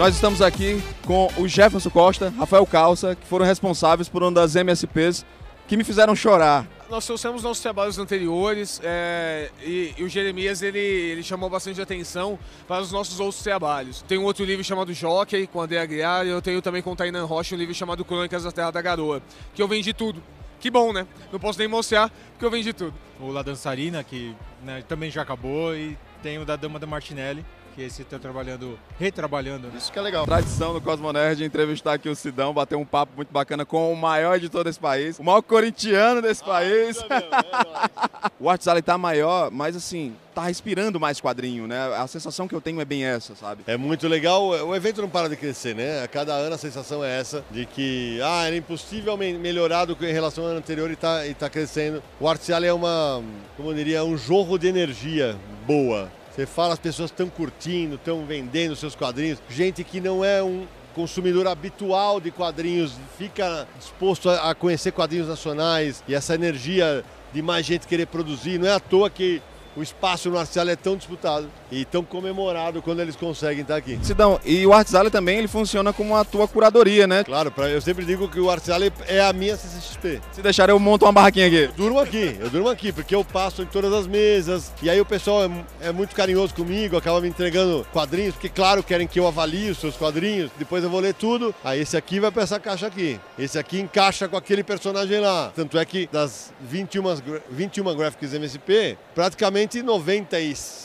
[0.00, 4.56] Nós estamos aqui com o Jefferson Costa, Rafael Calça, que foram responsáveis por uma das
[4.56, 5.26] MSPs
[5.68, 6.66] que me fizeram chorar.
[6.88, 12.38] Nós trouxemos nossos trabalhos anteriores é, e, e, o Jeremias ele, ele chamou bastante atenção
[12.66, 14.00] para os nossos outros trabalhos.
[14.08, 17.26] Tem um outro livro chamado Jockey, com André Aguiar, e eu tenho também com Tainan
[17.26, 19.20] Rocha um livro chamado Crônicas da Terra da Garoa,
[19.54, 20.22] que eu vendi tudo.
[20.58, 21.06] Que bom, né?
[21.30, 22.94] Não posso nem mostrar, porque eu vendi tudo.
[23.20, 24.34] O La Dançarina, que
[24.64, 27.44] né, também já acabou, e tem o da Dama da Martinelli,
[27.80, 29.68] que esse está trabalhando, retrabalhando.
[29.68, 29.74] Né?
[29.78, 30.26] Isso que é legal.
[30.26, 34.36] Tradição do Cosmonerd entrevistar aqui o Sidão, bater um papo muito bacana com o maior
[34.36, 36.98] editor desse país, o maior corintiano desse ah, país.
[36.98, 41.78] É mesmo, é o WhatsApp tá maior, mas assim, tá respirando mais quadrinho, né?
[41.96, 43.62] A sensação que eu tenho é bem essa, sabe?
[43.66, 44.48] É muito legal.
[44.48, 46.02] O evento não para de crescer, né?
[46.02, 50.04] A cada ano a sensação é essa de que ah, era impossível melhorar do que
[50.04, 52.02] em relação ao ano anterior e tá, e tá crescendo.
[52.20, 53.22] O Arcial é uma,
[53.56, 55.34] como eu diria, um jorro de energia
[55.66, 56.19] boa.
[56.40, 59.38] Você fala, as pessoas estão curtindo, estão vendendo seus quadrinhos.
[59.50, 66.02] Gente que não é um consumidor habitual de quadrinhos, fica disposto a conhecer quadrinhos nacionais
[66.08, 68.58] e essa energia de mais gente querer produzir.
[68.58, 69.42] Não é à toa que
[69.76, 73.98] o espaço no Arcial é tão disputado e tão comemorado quando eles conseguem estar aqui.
[74.02, 77.24] Sidão, e o Arcial também ele funciona como a tua curadoria, né?
[77.24, 80.20] Claro, pra, eu sempre digo que o Arcial é a minha CCXP.
[80.32, 81.64] Se deixar eu monto uma barraquinha aqui.
[81.64, 85.00] Eu durmo aqui, eu durmo aqui, porque eu passo em todas as mesas e aí
[85.00, 89.20] o pessoal é, é muito carinhoso comigo, acaba me entregando quadrinhos, porque claro, querem que
[89.20, 91.54] eu avalie os seus quadrinhos, depois eu vou ler tudo.
[91.62, 93.20] Aí esse aqui vai pra essa caixa aqui.
[93.38, 95.52] Esse aqui encaixa com aquele personagem lá.
[95.54, 97.02] Tanto é que das 21,
[97.50, 100.30] 21 Graphics MSP, praticamente 90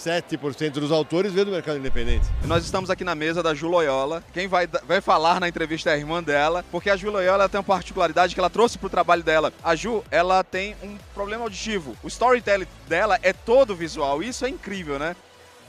[0.06, 2.26] 97% dos autores vêm do mercado independente.
[2.46, 4.24] Nós estamos aqui na mesa da Ju Loyola.
[4.34, 7.58] Quem vai, vai falar na entrevista é a irmã dela, porque a Ju Loyola tem
[7.58, 9.52] uma particularidade que ela trouxe para o trabalho dela.
[9.64, 11.96] A Ju, ela tem um problema auditivo.
[12.04, 14.22] O storytelling dela é todo visual.
[14.22, 15.16] Isso é incrível, né?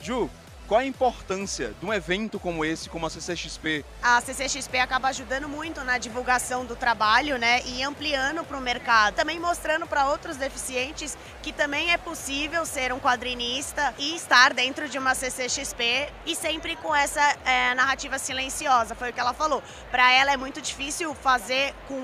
[0.01, 0.29] Ju,
[0.67, 3.85] qual a importância de um evento como esse, como a CCXP?
[4.03, 9.15] A CCXP acaba ajudando muito na divulgação do trabalho, né, e ampliando para o mercado.
[9.15, 14.89] Também mostrando para outros deficientes que também é possível ser um quadrinista e estar dentro
[14.89, 18.93] de uma CCXP e sempre com essa é, narrativa silenciosa.
[18.93, 19.63] Foi o que ela falou.
[19.89, 22.01] Para ela é muito difícil fazer com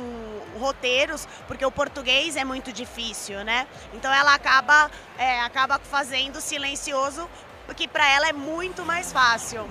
[0.58, 3.67] roteiros, porque o português é muito difícil, né?
[3.93, 7.28] Então ela acaba, é, acaba fazendo silencioso
[7.65, 9.67] porque para ela é muito mais fácil.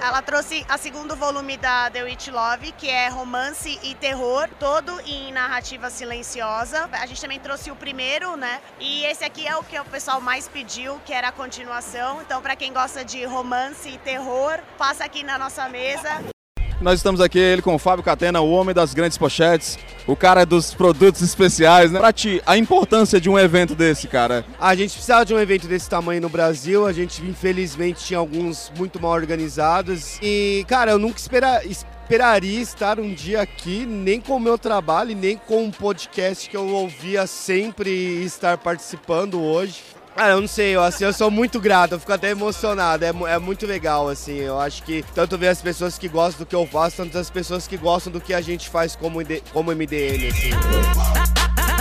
[0.00, 5.00] Ela trouxe a segundo volume da The Witch Love, que é romance e terror, todo
[5.02, 6.88] em narrativa silenciosa.
[6.92, 8.60] A gente também trouxe o primeiro, né?
[8.80, 12.22] E esse aqui é o que o pessoal mais pediu, que era a continuação.
[12.22, 16.35] Então, para quem gosta de romance e terror, passa aqui na nossa mesa.
[16.78, 20.44] Nós estamos aqui, ele com o Fábio Catena, o homem das grandes pochetes, o cara
[20.44, 21.98] dos produtos especiais, né?
[21.98, 24.44] Pra ti, a importância de um evento desse, cara?
[24.60, 28.70] A gente precisava de um evento desse tamanho no Brasil, a gente infelizmente tinha alguns
[28.76, 30.18] muito mal organizados.
[30.20, 35.16] E, cara, eu nunca espera, esperaria estar um dia aqui, nem com o meu trabalho,
[35.16, 37.90] nem com um podcast que eu ouvia sempre
[38.22, 39.95] estar participando hoje.
[40.18, 43.08] Ah, eu não sei, eu, assim, eu sou muito grato, eu fico até emocionado, é,
[43.08, 46.54] é muito legal, assim, eu acho que tanto ver as pessoas que gostam do que
[46.54, 49.18] eu faço, tanto as pessoas que gostam do que a gente faz como,
[49.52, 51.75] como MDM, assim.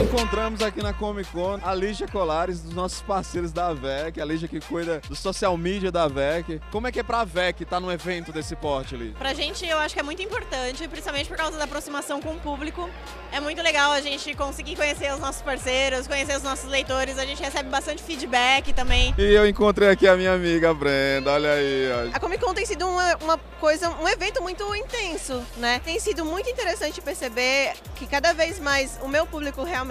[0.00, 4.24] Encontramos encontramos aqui na Comic Con a Lígia Colares, dos nossos parceiros da VEC, a
[4.24, 6.60] Lígia que cuida do social media da VEC.
[6.70, 9.14] Como é que é pra VEC estar num evento desse porte ali?
[9.18, 12.40] Pra gente, eu acho que é muito importante, principalmente por causa da aproximação com o
[12.40, 12.90] público.
[13.32, 17.18] É muito legal a gente conseguir conhecer os nossos parceiros, conhecer os nossos leitores.
[17.18, 19.14] A gente recebe bastante feedback também.
[19.16, 22.10] E eu encontrei aqui a minha amiga Brenda, olha aí.
[22.12, 22.16] ó.
[22.16, 25.80] A Comic Con tem sido uma, uma coisa, um evento muito intenso, né?
[25.84, 29.83] Tem sido muito interessante perceber que cada vez mais o meu público realmente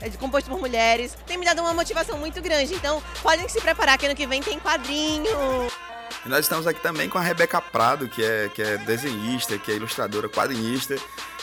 [0.00, 1.16] é composto por mulheres.
[1.26, 2.74] Tem me dado uma motivação muito grande.
[2.74, 5.26] Então, podem se preparar que ano que vem tem quadrinho.
[6.24, 9.70] E nós estamos aqui também com a Rebeca Prado, que é, que é desenhista, que
[9.70, 10.96] é ilustradora, quadrinista.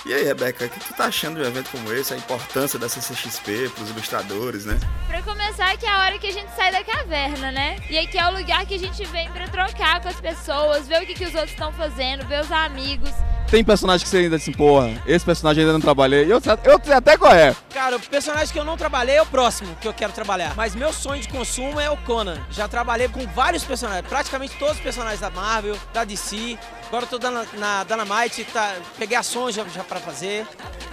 [0.06, 2.14] E aí, Rebeca, o que tu tá achando de um evento como esse?
[2.14, 4.78] A importância da CCXP para os ilustradores, né?
[5.08, 7.78] Pra começar, que é a hora que a gente sai da caverna, né?
[7.90, 11.02] E aqui é o lugar que a gente vem pra trocar com as pessoas, ver
[11.02, 13.12] o que, que os outros estão fazendo, ver os amigos.
[13.54, 16.24] Tem personagem que você ainda assim, porra, esse personagem ainda não trabalhei.
[16.24, 17.56] Eu, eu sei até qual é.
[17.72, 20.56] Cara, o personagem que eu não trabalhei é o próximo que eu quero trabalhar.
[20.56, 22.36] Mas meu sonho de consumo é o Conan.
[22.50, 26.58] Já trabalhei com vários personagens, praticamente todos os personagens da Marvel, da DC.
[26.88, 30.48] Agora eu tô dando na Dynamite, tá, peguei ações já, já pra fazer.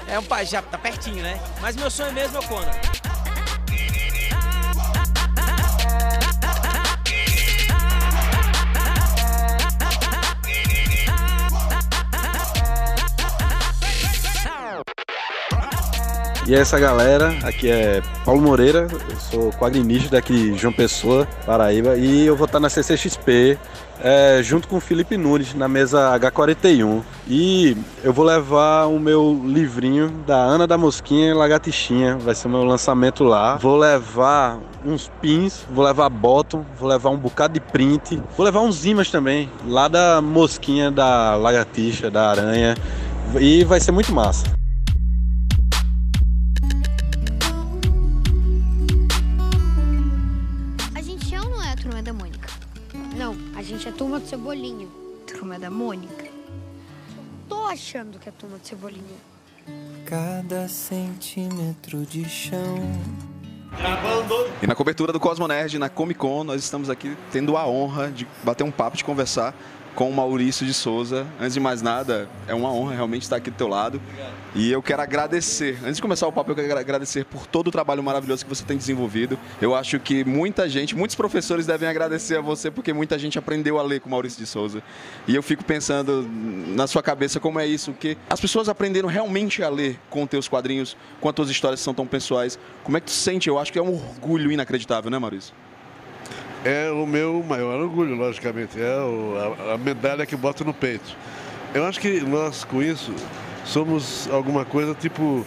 [0.06, 1.40] É um já tá pertinho, né?
[1.62, 3.09] Mas meu sonho mesmo é o Conan.
[16.50, 21.96] E essa galera, aqui é Paulo Moreira, eu sou quadrinista daqui de João Pessoa, Paraíba,
[21.96, 23.56] e eu vou estar na CCXP
[24.02, 27.04] é, junto com o Felipe Nunes na mesa H41.
[27.28, 32.48] E eu vou levar o meu livrinho da Ana da Mosquinha e Lagartixinha, vai ser
[32.48, 33.54] o meu lançamento lá.
[33.54, 38.58] Vou levar uns pins, vou levar bottom, vou levar um bocado de print, vou levar
[38.62, 42.74] uns imãs também, lá da Mosquinha, da Lagartixa, da Aranha,
[43.38, 44.58] e vai ser muito massa.
[54.30, 54.86] Cebolinha.
[55.26, 56.28] Turma da Mônica?
[57.48, 59.18] Tô achando que é a turma do Cebolinha.
[60.06, 62.76] Cada centímetro de chão.
[64.62, 68.08] E na cobertura do Cosmo Nerd, na Comic Con, nós estamos aqui tendo a honra
[68.08, 69.52] de bater um papo, de conversar
[69.94, 71.26] com o Maurício de Souza.
[71.40, 74.00] Antes de mais nada, é uma honra realmente estar aqui do teu lado.
[74.54, 77.70] E eu quero agradecer, antes de começar o papo, eu quero agradecer por todo o
[77.70, 79.38] trabalho maravilhoso que você tem desenvolvido.
[79.60, 83.78] Eu acho que muita gente, muitos professores devem agradecer a você, porque muita gente aprendeu
[83.78, 84.82] a ler com o Maurício de Souza.
[85.28, 86.28] E eu fico pensando
[86.68, 90.48] na sua cabeça como é isso, que as pessoas aprenderam realmente a ler com teus
[90.48, 92.58] quadrinhos, com as tuas histórias que são tão pessoais.
[92.82, 93.48] Como é que tu sente?
[93.48, 95.54] Eu acho que é um orgulho inacreditável, né, Maurício?
[96.64, 98.80] É o meu maior orgulho, logicamente.
[98.80, 98.92] É
[99.70, 101.16] a, a medalha que boto no peito.
[101.72, 103.14] Eu acho que nós, com isso,
[103.64, 105.44] somos alguma coisa tipo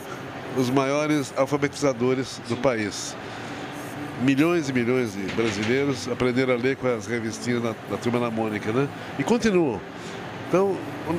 [0.57, 3.15] os maiores alfabetizadores do país.
[4.21, 8.31] Milhões e milhões de brasileiros aprenderam a ler com as revistinhas da, da Turma da
[8.31, 8.87] Mônica, né?
[9.19, 9.81] E continuam.
[10.47, 10.77] Então,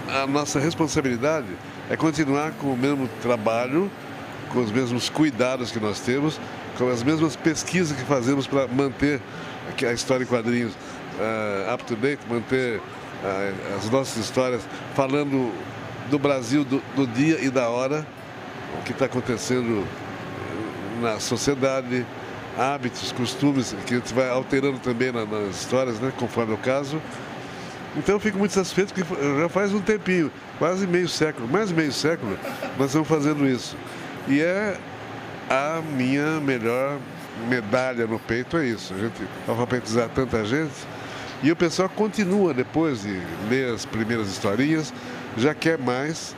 [0.09, 1.49] a nossa responsabilidade
[1.91, 3.91] é continuar com o mesmo trabalho,
[4.53, 6.41] com os mesmos cuidados que nós temos,
[6.79, 9.21] com as mesmas pesquisas que fazemos para manter
[9.87, 10.73] a história em quadrinhos
[11.21, 12.81] ah, up to date, manter
[13.25, 14.63] ah, as nossas histórias
[14.95, 15.53] falando
[16.11, 18.07] do Brasil do, do dia e da hora,
[18.81, 19.87] o que está acontecendo
[21.01, 22.05] na sociedade,
[22.59, 27.01] hábitos, costumes, que a gente vai alterando também na- nas histórias, né, conforme o caso.
[27.97, 31.93] Então eu fico muito satisfeito porque já faz um tempinho, quase meio século, mais meio
[31.93, 32.37] século,
[32.77, 33.77] nós estamos fazendo isso.
[34.29, 34.77] E é
[35.49, 36.99] a minha melhor
[37.49, 38.95] medalha no peito, é isso.
[38.95, 39.15] A gente
[39.49, 40.73] alfabetizar tanta gente.
[41.43, 43.21] E o pessoal continua, depois de
[43.51, 44.93] ler as primeiras historinhas,
[45.37, 46.35] já quer mais.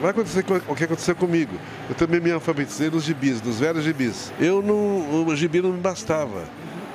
[0.00, 1.52] Vai acontecer co- o que aconteceu comigo.
[1.88, 4.32] Eu também me alfabetizei nos gibis, nos velhos gibis.
[4.38, 6.44] Eu não, o gibi não me bastava.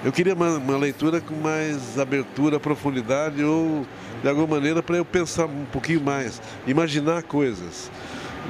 [0.03, 3.85] Eu queria uma, uma leitura com mais abertura, profundidade ou
[4.21, 7.91] de alguma maneira para eu pensar um pouquinho mais, imaginar coisas.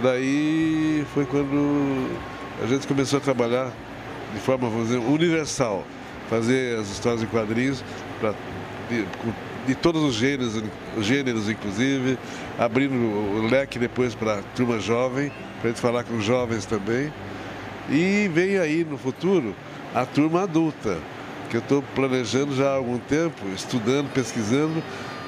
[0.04, 2.08] Daí foi quando
[2.64, 3.70] a gente começou a trabalhar
[4.34, 5.86] de forma, dizer, universal,
[6.30, 7.84] fazer as histórias em quadrinhos
[8.20, 8.34] pra,
[8.90, 9.06] de,
[9.68, 10.62] de todos os gêneros,
[10.98, 12.18] os gêneros inclusive,
[12.58, 17.12] abrindo o leque depois para a turma jovem, para a gente falar com jovens também.
[17.90, 19.56] E vem aí no futuro
[19.94, 20.98] a turma adulta,
[21.50, 24.82] que eu estou planejando já há algum tempo, estudando, pesquisando,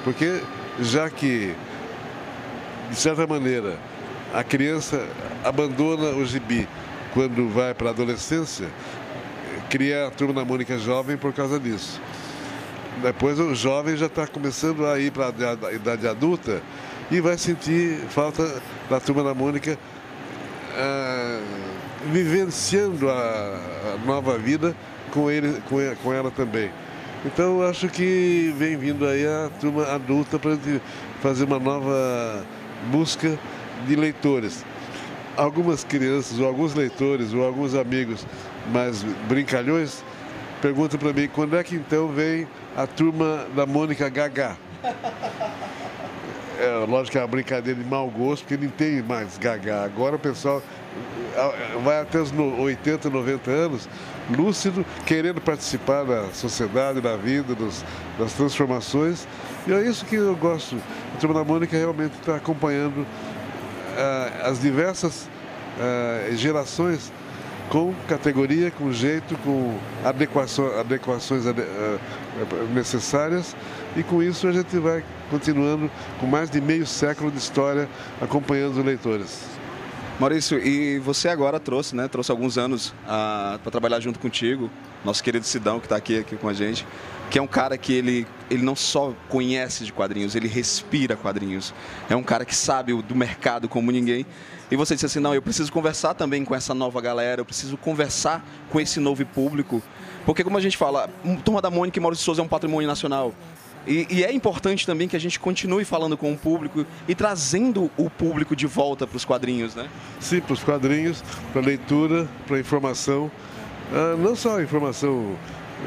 [0.04, 0.42] porque
[0.80, 1.54] já que,
[2.90, 3.78] de certa maneira,
[4.34, 5.06] a criança
[5.44, 6.68] abandona o gibi
[7.14, 8.68] quando vai para a adolescência,
[9.70, 12.02] cria a turma da Mônica jovem por causa disso.
[13.02, 15.28] Depois o jovem já está começando a ir para
[15.68, 16.62] a idade adulta
[17.12, 19.78] e vai sentir falta da turma da Mônica
[20.76, 21.40] ah,
[22.12, 24.76] vivenciando a, a nova vida
[25.12, 26.72] com, ele, com, e- com ela também.
[27.26, 30.58] Então acho que vem vindo aí a turma adulta para
[31.22, 32.44] fazer uma nova
[32.92, 33.38] busca
[33.88, 34.66] de leitores.
[35.36, 38.26] Algumas crianças, ou alguns leitores, ou alguns amigos
[38.72, 40.04] mais brincalhões
[40.62, 44.56] perguntam para mim quando é que então vem a turma da Mônica Gagá.
[46.60, 49.84] É, lógico que é uma brincadeira de mau gosto, porque não tem mais Gagá.
[49.84, 50.62] Agora o pessoal
[51.84, 53.90] vai até os no- 80, 90 anos,
[54.30, 57.84] lúcido, querendo participar da sociedade, da vida, dos-
[58.20, 59.28] das transformações.
[59.68, 60.78] E é isso que eu gosto.
[61.16, 63.06] A Turma da Mônica realmente está acompanhando
[64.44, 65.30] as diversas
[65.80, 67.12] ah, gerações
[67.70, 71.98] com categoria, com jeito, com adequações, adequações ade- ah,
[72.74, 73.56] necessárias.
[73.96, 75.90] E com isso a gente vai continuando
[76.20, 77.88] com mais de meio século de história
[78.22, 79.46] acompanhando os leitores.
[80.24, 82.08] Maurício, e você agora trouxe, né?
[82.08, 84.72] Trouxe alguns anos para trabalhar junto contigo,
[85.04, 86.88] nosso querido Sidão, que está aqui, aqui com a gente,
[87.30, 91.74] que é um cara que ele, ele não só conhece de quadrinhos, ele respira quadrinhos.
[92.10, 94.26] É um cara que sabe do mercado como ninguém.
[94.72, 97.76] E você disse assim, não, eu preciso conversar também com essa nova galera, eu preciso
[97.76, 99.84] conversar com esse novo público.
[100.26, 101.10] Porque como a gente fala,
[101.44, 103.36] Turma da Mônica e Maurício Souza é um patrimônio nacional.
[103.86, 107.92] E, e é importante também que a gente continue falando com o público e trazendo
[107.98, 109.90] o público de volta para os quadrinhos, né?
[110.20, 113.30] Sim, para os quadrinhos, para leitura, para informação.
[113.92, 115.36] Ah, não só informação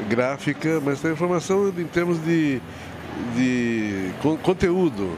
[0.07, 2.61] gráfica, mas também informação em termos de,
[3.35, 5.17] de con- conteúdo,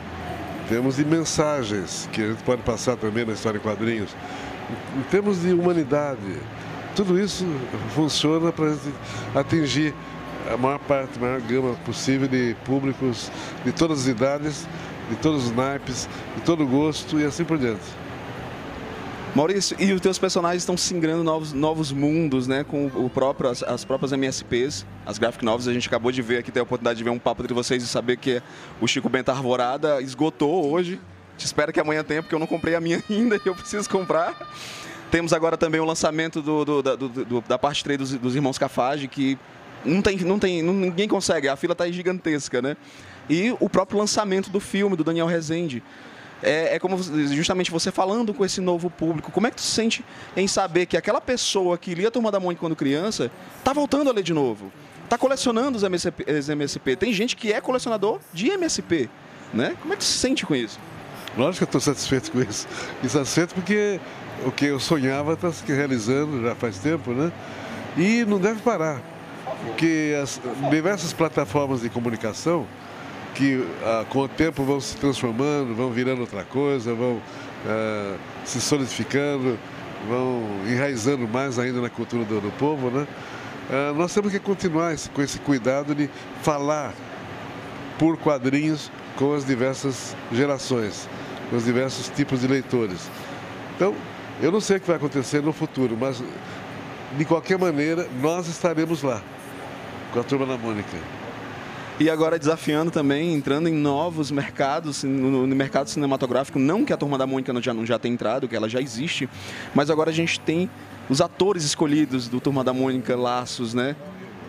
[0.65, 4.15] em termos de mensagens que a gente pode passar também na história em quadrinhos,
[4.97, 6.19] em termos de humanidade.
[6.95, 7.45] Tudo isso
[7.93, 8.75] funciona para
[9.35, 9.93] atingir
[10.51, 13.31] a maior parte, a maior gama possível de públicos
[13.65, 14.67] de todas as idades,
[15.09, 17.81] de todos os naipes, de todo gosto e assim por diante.
[19.35, 22.63] Maurício, e os teus personagens estão singrando novos, novos mundos, né?
[22.63, 25.67] Com o próprio, as, as próprias MSPs, as graphic novels.
[25.67, 27.83] A gente acabou de ver aqui, ter a oportunidade de ver um papo entre vocês
[27.83, 28.41] e saber que
[28.81, 30.99] o Chico Bento Arvorada esgotou hoje.
[31.37, 33.87] Te espero que amanhã tenha, porque eu não comprei a minha ainda e eu preciso
[33.87, 34.35] comprar.
[35.11, 38.57] Temos agora também o lançamento do, do- da, do- da parte 3 dos, dos Irmãos
[38.57, 39.37] Cafage, que
[39.85, 42.75] não tem, não tem, ninguém consegue, a fila está gigantesca, né?
[43.29, 45.83] E o próprio lançamento do filme, do Daniel Rezende.
[46.41, 46.97] É, é como
[47.33, 49.31] justamente você falando com esse novo público.
[49.31, 50.05] Como é que tu se sente
[50.35, 54.09] em saber que aquela pessoa que lia a Turma da Mônica quando criança está voltando
[54.09, 54.71] a ler de novo?
[55.03, 56.95] Está colecionando os MSP, os MSP.
[56.95, 59.09] Tem gente que é colecionador de MSP,
[59.53, 59.75] né?
[59.81, 60.79] Como é que tu se sente com isso?
[61.37, 62.67] Lógico que eu estou satisfeito com isso.
[63.03, 63.99] E satisfeito porque
[64.45, 67.31] o que eu sonhava está se realizando já faz tempo, né?
[67.97, 69.01] E não deve parar.
[69.65, 70.39] Porque as
[70.69, 72.65] diversas plataformas de comunicação
[73.35, 77.21] que ah, com o tempo vão se transformando, vão virando outra coisa, vão
[77.65, 79.57] ah, se solidificando,
[80.07, 83.07] vão enraizando mais ainda na cultura do, do povo, né?
[83.69, 86.09] Ah, nós temos que continuar esse- com esse cuidado de
[86.41, 86.93] falar
[87.97, 91.07] por quadrinhos com as diversas gerações,
[91.49, 93.09] com os diversos tipos de leitores.
[93.75, 93.93] Então,
[94.41, 96.23] eu não sei o que vai acontecer no futuro, mas
[97.17, 99.21] de qualquer maneira nós estaremos lá
[100.11, 100.97] com a turma da Mônica.
[101.99, 106.97] E agora desafiando também, entrando em novos mercados, no, no mercado cinematográfico, não que a
[106.97, 109.29] Turma da Mônica não já, não já tenha entrado, que ela já existe,
[109.75, 110.69] mas agora a gente tem
[111.09, 113.97] os atores escolhidos do Turma da Mônica, Laços, né?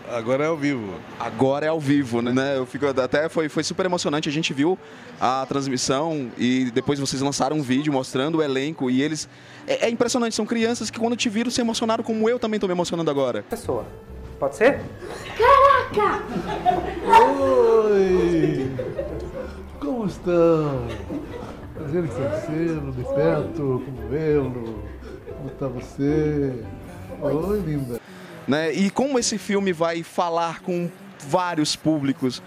[0.09, 0.93] Agora é ao vivo.
[1.19, 2.57] Agora é ao vivo, né?
[2.57, 4.27] Eu fico até foi, foi super emocionante.
[4.27, 4.77] A gente viu
[5.19, 9.27] a transmissão e depois vocês lançaram um vídeo mostrando o elenco e eles
[9.67, 10.35] é, é impressionante.
[10.35, 13.43] São crianças que quando te viram se emocionaram como eu também estou me emocionando agora.
[13.43, 13.85] Pessoa.
[14.41, 14.79] Pode ser?
[15.37, 16.23] Caraca!
[17.85, 18.71] Oi!
[19.79, 20.87] Como estão?
[21.75, 24.83] Prazer em conhecê-lo de perto, como vê-lo.
[25.37, 26.55] Como está você?
[27.21, 27.99] Oi, linda.
[28.47, 28.73] né?
[28.73, 30.89] E como esse filme vai falar com
[31.27, 32.41] vários públicos,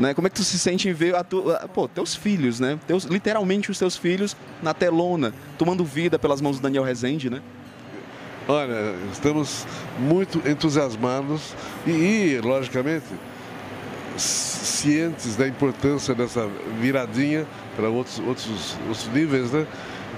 [0.00, 0.14] né?
[0.14, 2.78] Como é que tu se sente em ver a tu, a- pô, teus filhos, né?
[2.86, 7.42] Teus, literalmente os teus filhos na telona, tomando vida pelas mãos do Daniel Rezende, né?
[8.46, 9.66] Olha, estamos
[9.98, 11.54] muito entusiasmados
[11.86, 13.06] e, e, logicamente,
[14.18, 16.46] ci- cientes da importância dessa
[16.78, 19.66] viradinha para outros, outros, outros níveis, né?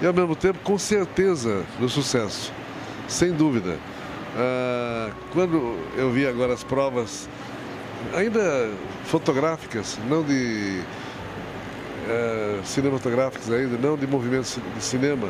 [0.03, 2.53] E, ao mesmo tempo, com certeza, do sucesso,
[3.07, 3.79] sem dúvida.
[4.37, 7.29] Ah, quando eu vi agora as provas,
[8.13, 8.71] ainda
[9.05, 10.81] fotográficas, não de
[12.09, 15.29] eh, cinematográficas ainda, não de movimentos de cinema,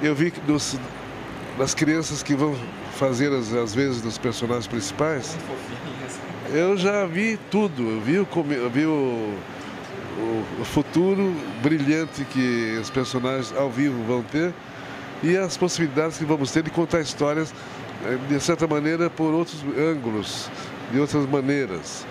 [0.00, 0.78] eu vi que dos,
[1.58, 2.54] das crianças que vão
[2.96, 5.36] fazer as, as vezes dos personagens principais,
[6.52, 7.82] eu já vi tudo.
[7.82, 9.34] Eu vi o, eu vi o,
[10.18, 14.52] o- o futuro brilhante que os personagens ao vivo vão ter.
[15.22, 17.52] e as possibilidades que vamos ter de contar histórias,
[18.04, 20.50] eh, de certa maneira, por outros ângulos,
[20.92, 22.04] de outras maneiras.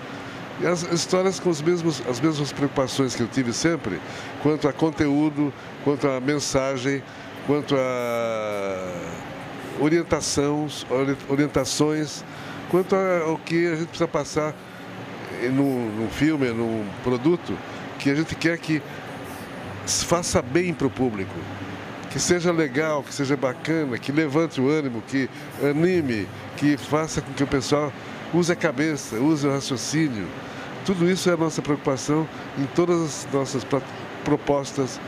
[0.60, 4.00] E as histórias com os mesmos, as mesmas preocupações que eu tive sempre,
[4.42, 7.04] quanto a conteúdo, quanto a mensagem,
[7.46, 8.92] quanto a
[9.80, 10.68] orientação,
[11.30, 12.24] orientações,
[12.70, 14.54] quanto ao que a gente precisa passar
[15.52, 17.58] num, num filme, num produto,
[18.00, 18.82] que a gente quer que
[19.86, 21.36] faça bem para o público.
[22.10, 25.30] Que seja legal, que seja bacana, que levante o ânimo, que
[25.62, 27.92] anime, que faça com que o pessoal
[28.34, 30.26] use a cabeça, use o raciocínio.
[30.86, 33.66] Tudo isso é a nossa preocupação em todas as nossas
[34.24, 35.00] propostas,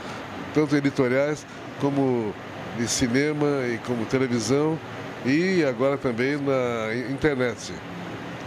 [0.54, 1.46] tanto editoriais
[1.80, 2.34] como
[2.78, 4.78] de cinema e como televisão
[5.26, 7.74] e agora também na internet.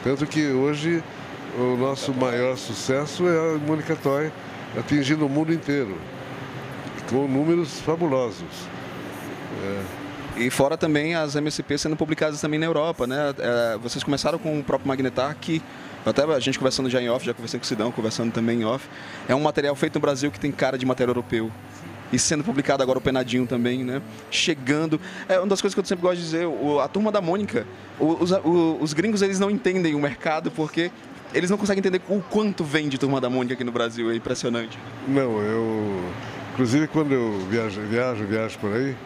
[0.03, 1.03] Tanto que hoje
[1.59, 4.31] o nosso maior sucesso é a Mônica Toy
[4.79, 5.99] atingindo o mundo inteiro,
[7.09, 8.69] com números fabulosos.
[9.65, 10.01] É.
[10.37, 13.35] E fora também as MSP sendo publicadas também na Europa, né?
[13.39, 15.61] É, vocês começaram com o próprio Magnetar, que
[16.07, 18.65] até a gente conversando já em off, já conversei com o Sidão, conversando também em
[18.65, 18.89] off.
[19.29, 21.51] É um material feito no Brasil que tem cara de material europeu.
[22.13, 24.03] E sendo publicado agora o Penadinho também, né?
[24.31, 25.01] Chegando.
[25.29, 27.67] É uma das coisas que eu sempre gosto de dizer, o, a turma da Mônica,
[27.99, 28.33] os,
[28.81, 30.91] os gringos eles não entendem o mercado porque
[31.33, 34.79] eles não conseguem entender o quanto vende Turma da Mônica aqui no Brasil, é impressionante.
[35.07, 36.03] Não, eu.
[36.53, 38.97] Inclusive quando eu viajo, viajo, viajo por aí,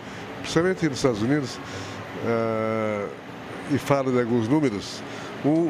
[0.40, 1.56] principalmente nos Estados Unidos,
[2.24, 3.08] uh,
[3.70, 5.02] e falo de alguns números,
[5.44, 5.68] um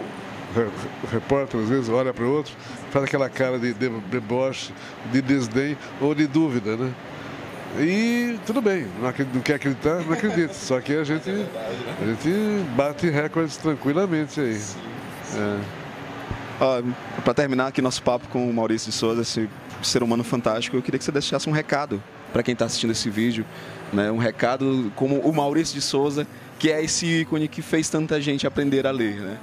[1.11, 2.55] repórter às vezes olha para o outro,
[2.91, 4.73] faz aquela cara de deboche,
[5.11, 6.93] de desdém ou de dúvida, né?
[7.79, 10.55] E tudo bem, não, quer acreditar, não acredita.
[10.55, 14.61] Só que a gente, a gente bate recordes tranquilamente aí.
[15.37, 16.83] É.
[17.25, 19.49] para terminar aqui nosso papo com o Maurício de Souza, esse
[19.83, 22.01] ser humano fantástico, eu queria que você deixasse um recado
[22.33, 23.45] para quem está assistindo esse vídeo,
[23.93, 24.11] né?
[24.11, 26.27] um recado como o Maurício de Souza,
[26.59, 29.17] que é esse ícone que fez tanta gente aprender a ler.
[29.17, 29.39] Né?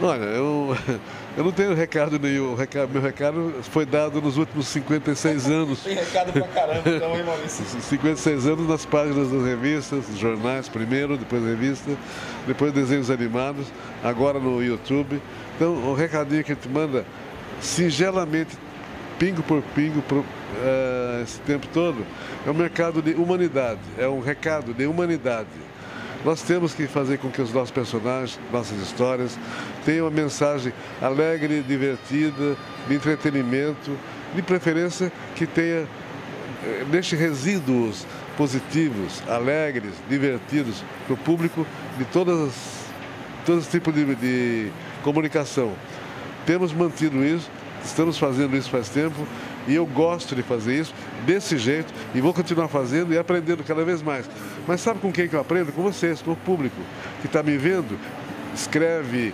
[0.00, 0.76] Olha, eu,
[1.36, 2.54] eu não tenho recado nenhum.
[2.54, 5.80] Recado, meu recado foi dado nos últimos 56 anos.
[5.80, 7.64] Tem recado pra caramba, então, hein, Maurício?
[7.80, 11.90] 56 anos nas páginas das revistas, dos jornais primeiro, depois revista,
[12.46, 13.66] depois desenhos animados,
[14.02, 15.20] agora no YouTube.
[15.56, 17.04] Então, o recadinho que a gente manda,
[17.60, 18.56] singelamente,
[19.18, 22.04] pingo por pingo, por, uh, esse tempo todo,
[22.46, 25.48] é um mercado de humanidade, é um recado de humanidade
[26.24, 29.38] nós temos que fazer com que os nossos personagens, nossas histórias,
[29.84, 32.56] tenham uma mensagem alegre, divertida,
[32.88, 33.96] de entretenimento,
[34.34, 35.86] de preferência que tenha,
[36.64, 38.06] eh, deixe resíduos
[38.36, 41.66] positivos, alegres, divertidos para o público
[41.98, 42.82] de todas
[43.44, 44.70] todo tipo de, de
[45.02, 45.72] comunicação.
[46.46, 47.50] Temos mantido isso,
[47.84, 49.26] estamos fazendo isso faz tempo
[49.66, 53.84] e eu gosto de fazer isso desse jeito e vou continuar fazendo e aprendendo cada
[53.84, 54.28] vez mais.
[54.66, 55.72] Mas sabe com quem que eu aprendo?
[55.72, 56.76] Com vocês, com o público
[57.20, 57.98] que está me vendo,
[58.54, 59.32] escreve,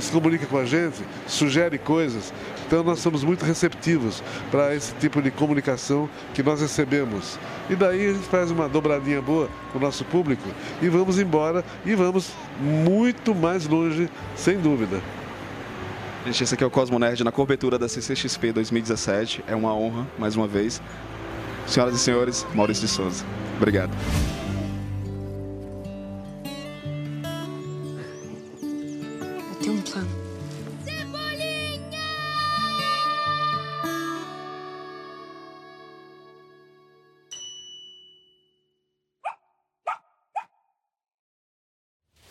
[0.00, 2.32] se comunica com a gente, sugere coisas.
[2.66, 7.38] Então nós somos muito receptivos para esse tipo de comunicação que nós recebemos.
[7.70, 10.48] E daí a gente faz uma dobradinha boa com o nosso público
[10.82, 15.00] e vamos embora e vamos muito mais longe, sem dúvida.
[16.26, 19.44] Gente, esse aqui é o Cosmo Nerd na cobertura da CCXP 2017.
[19.46, 20.82] É uma honra, mais uma vez.
[21.68, 23.24] Senhoras e senhores, Maurício de Souza.
[23.56, 23.92] Obrigado.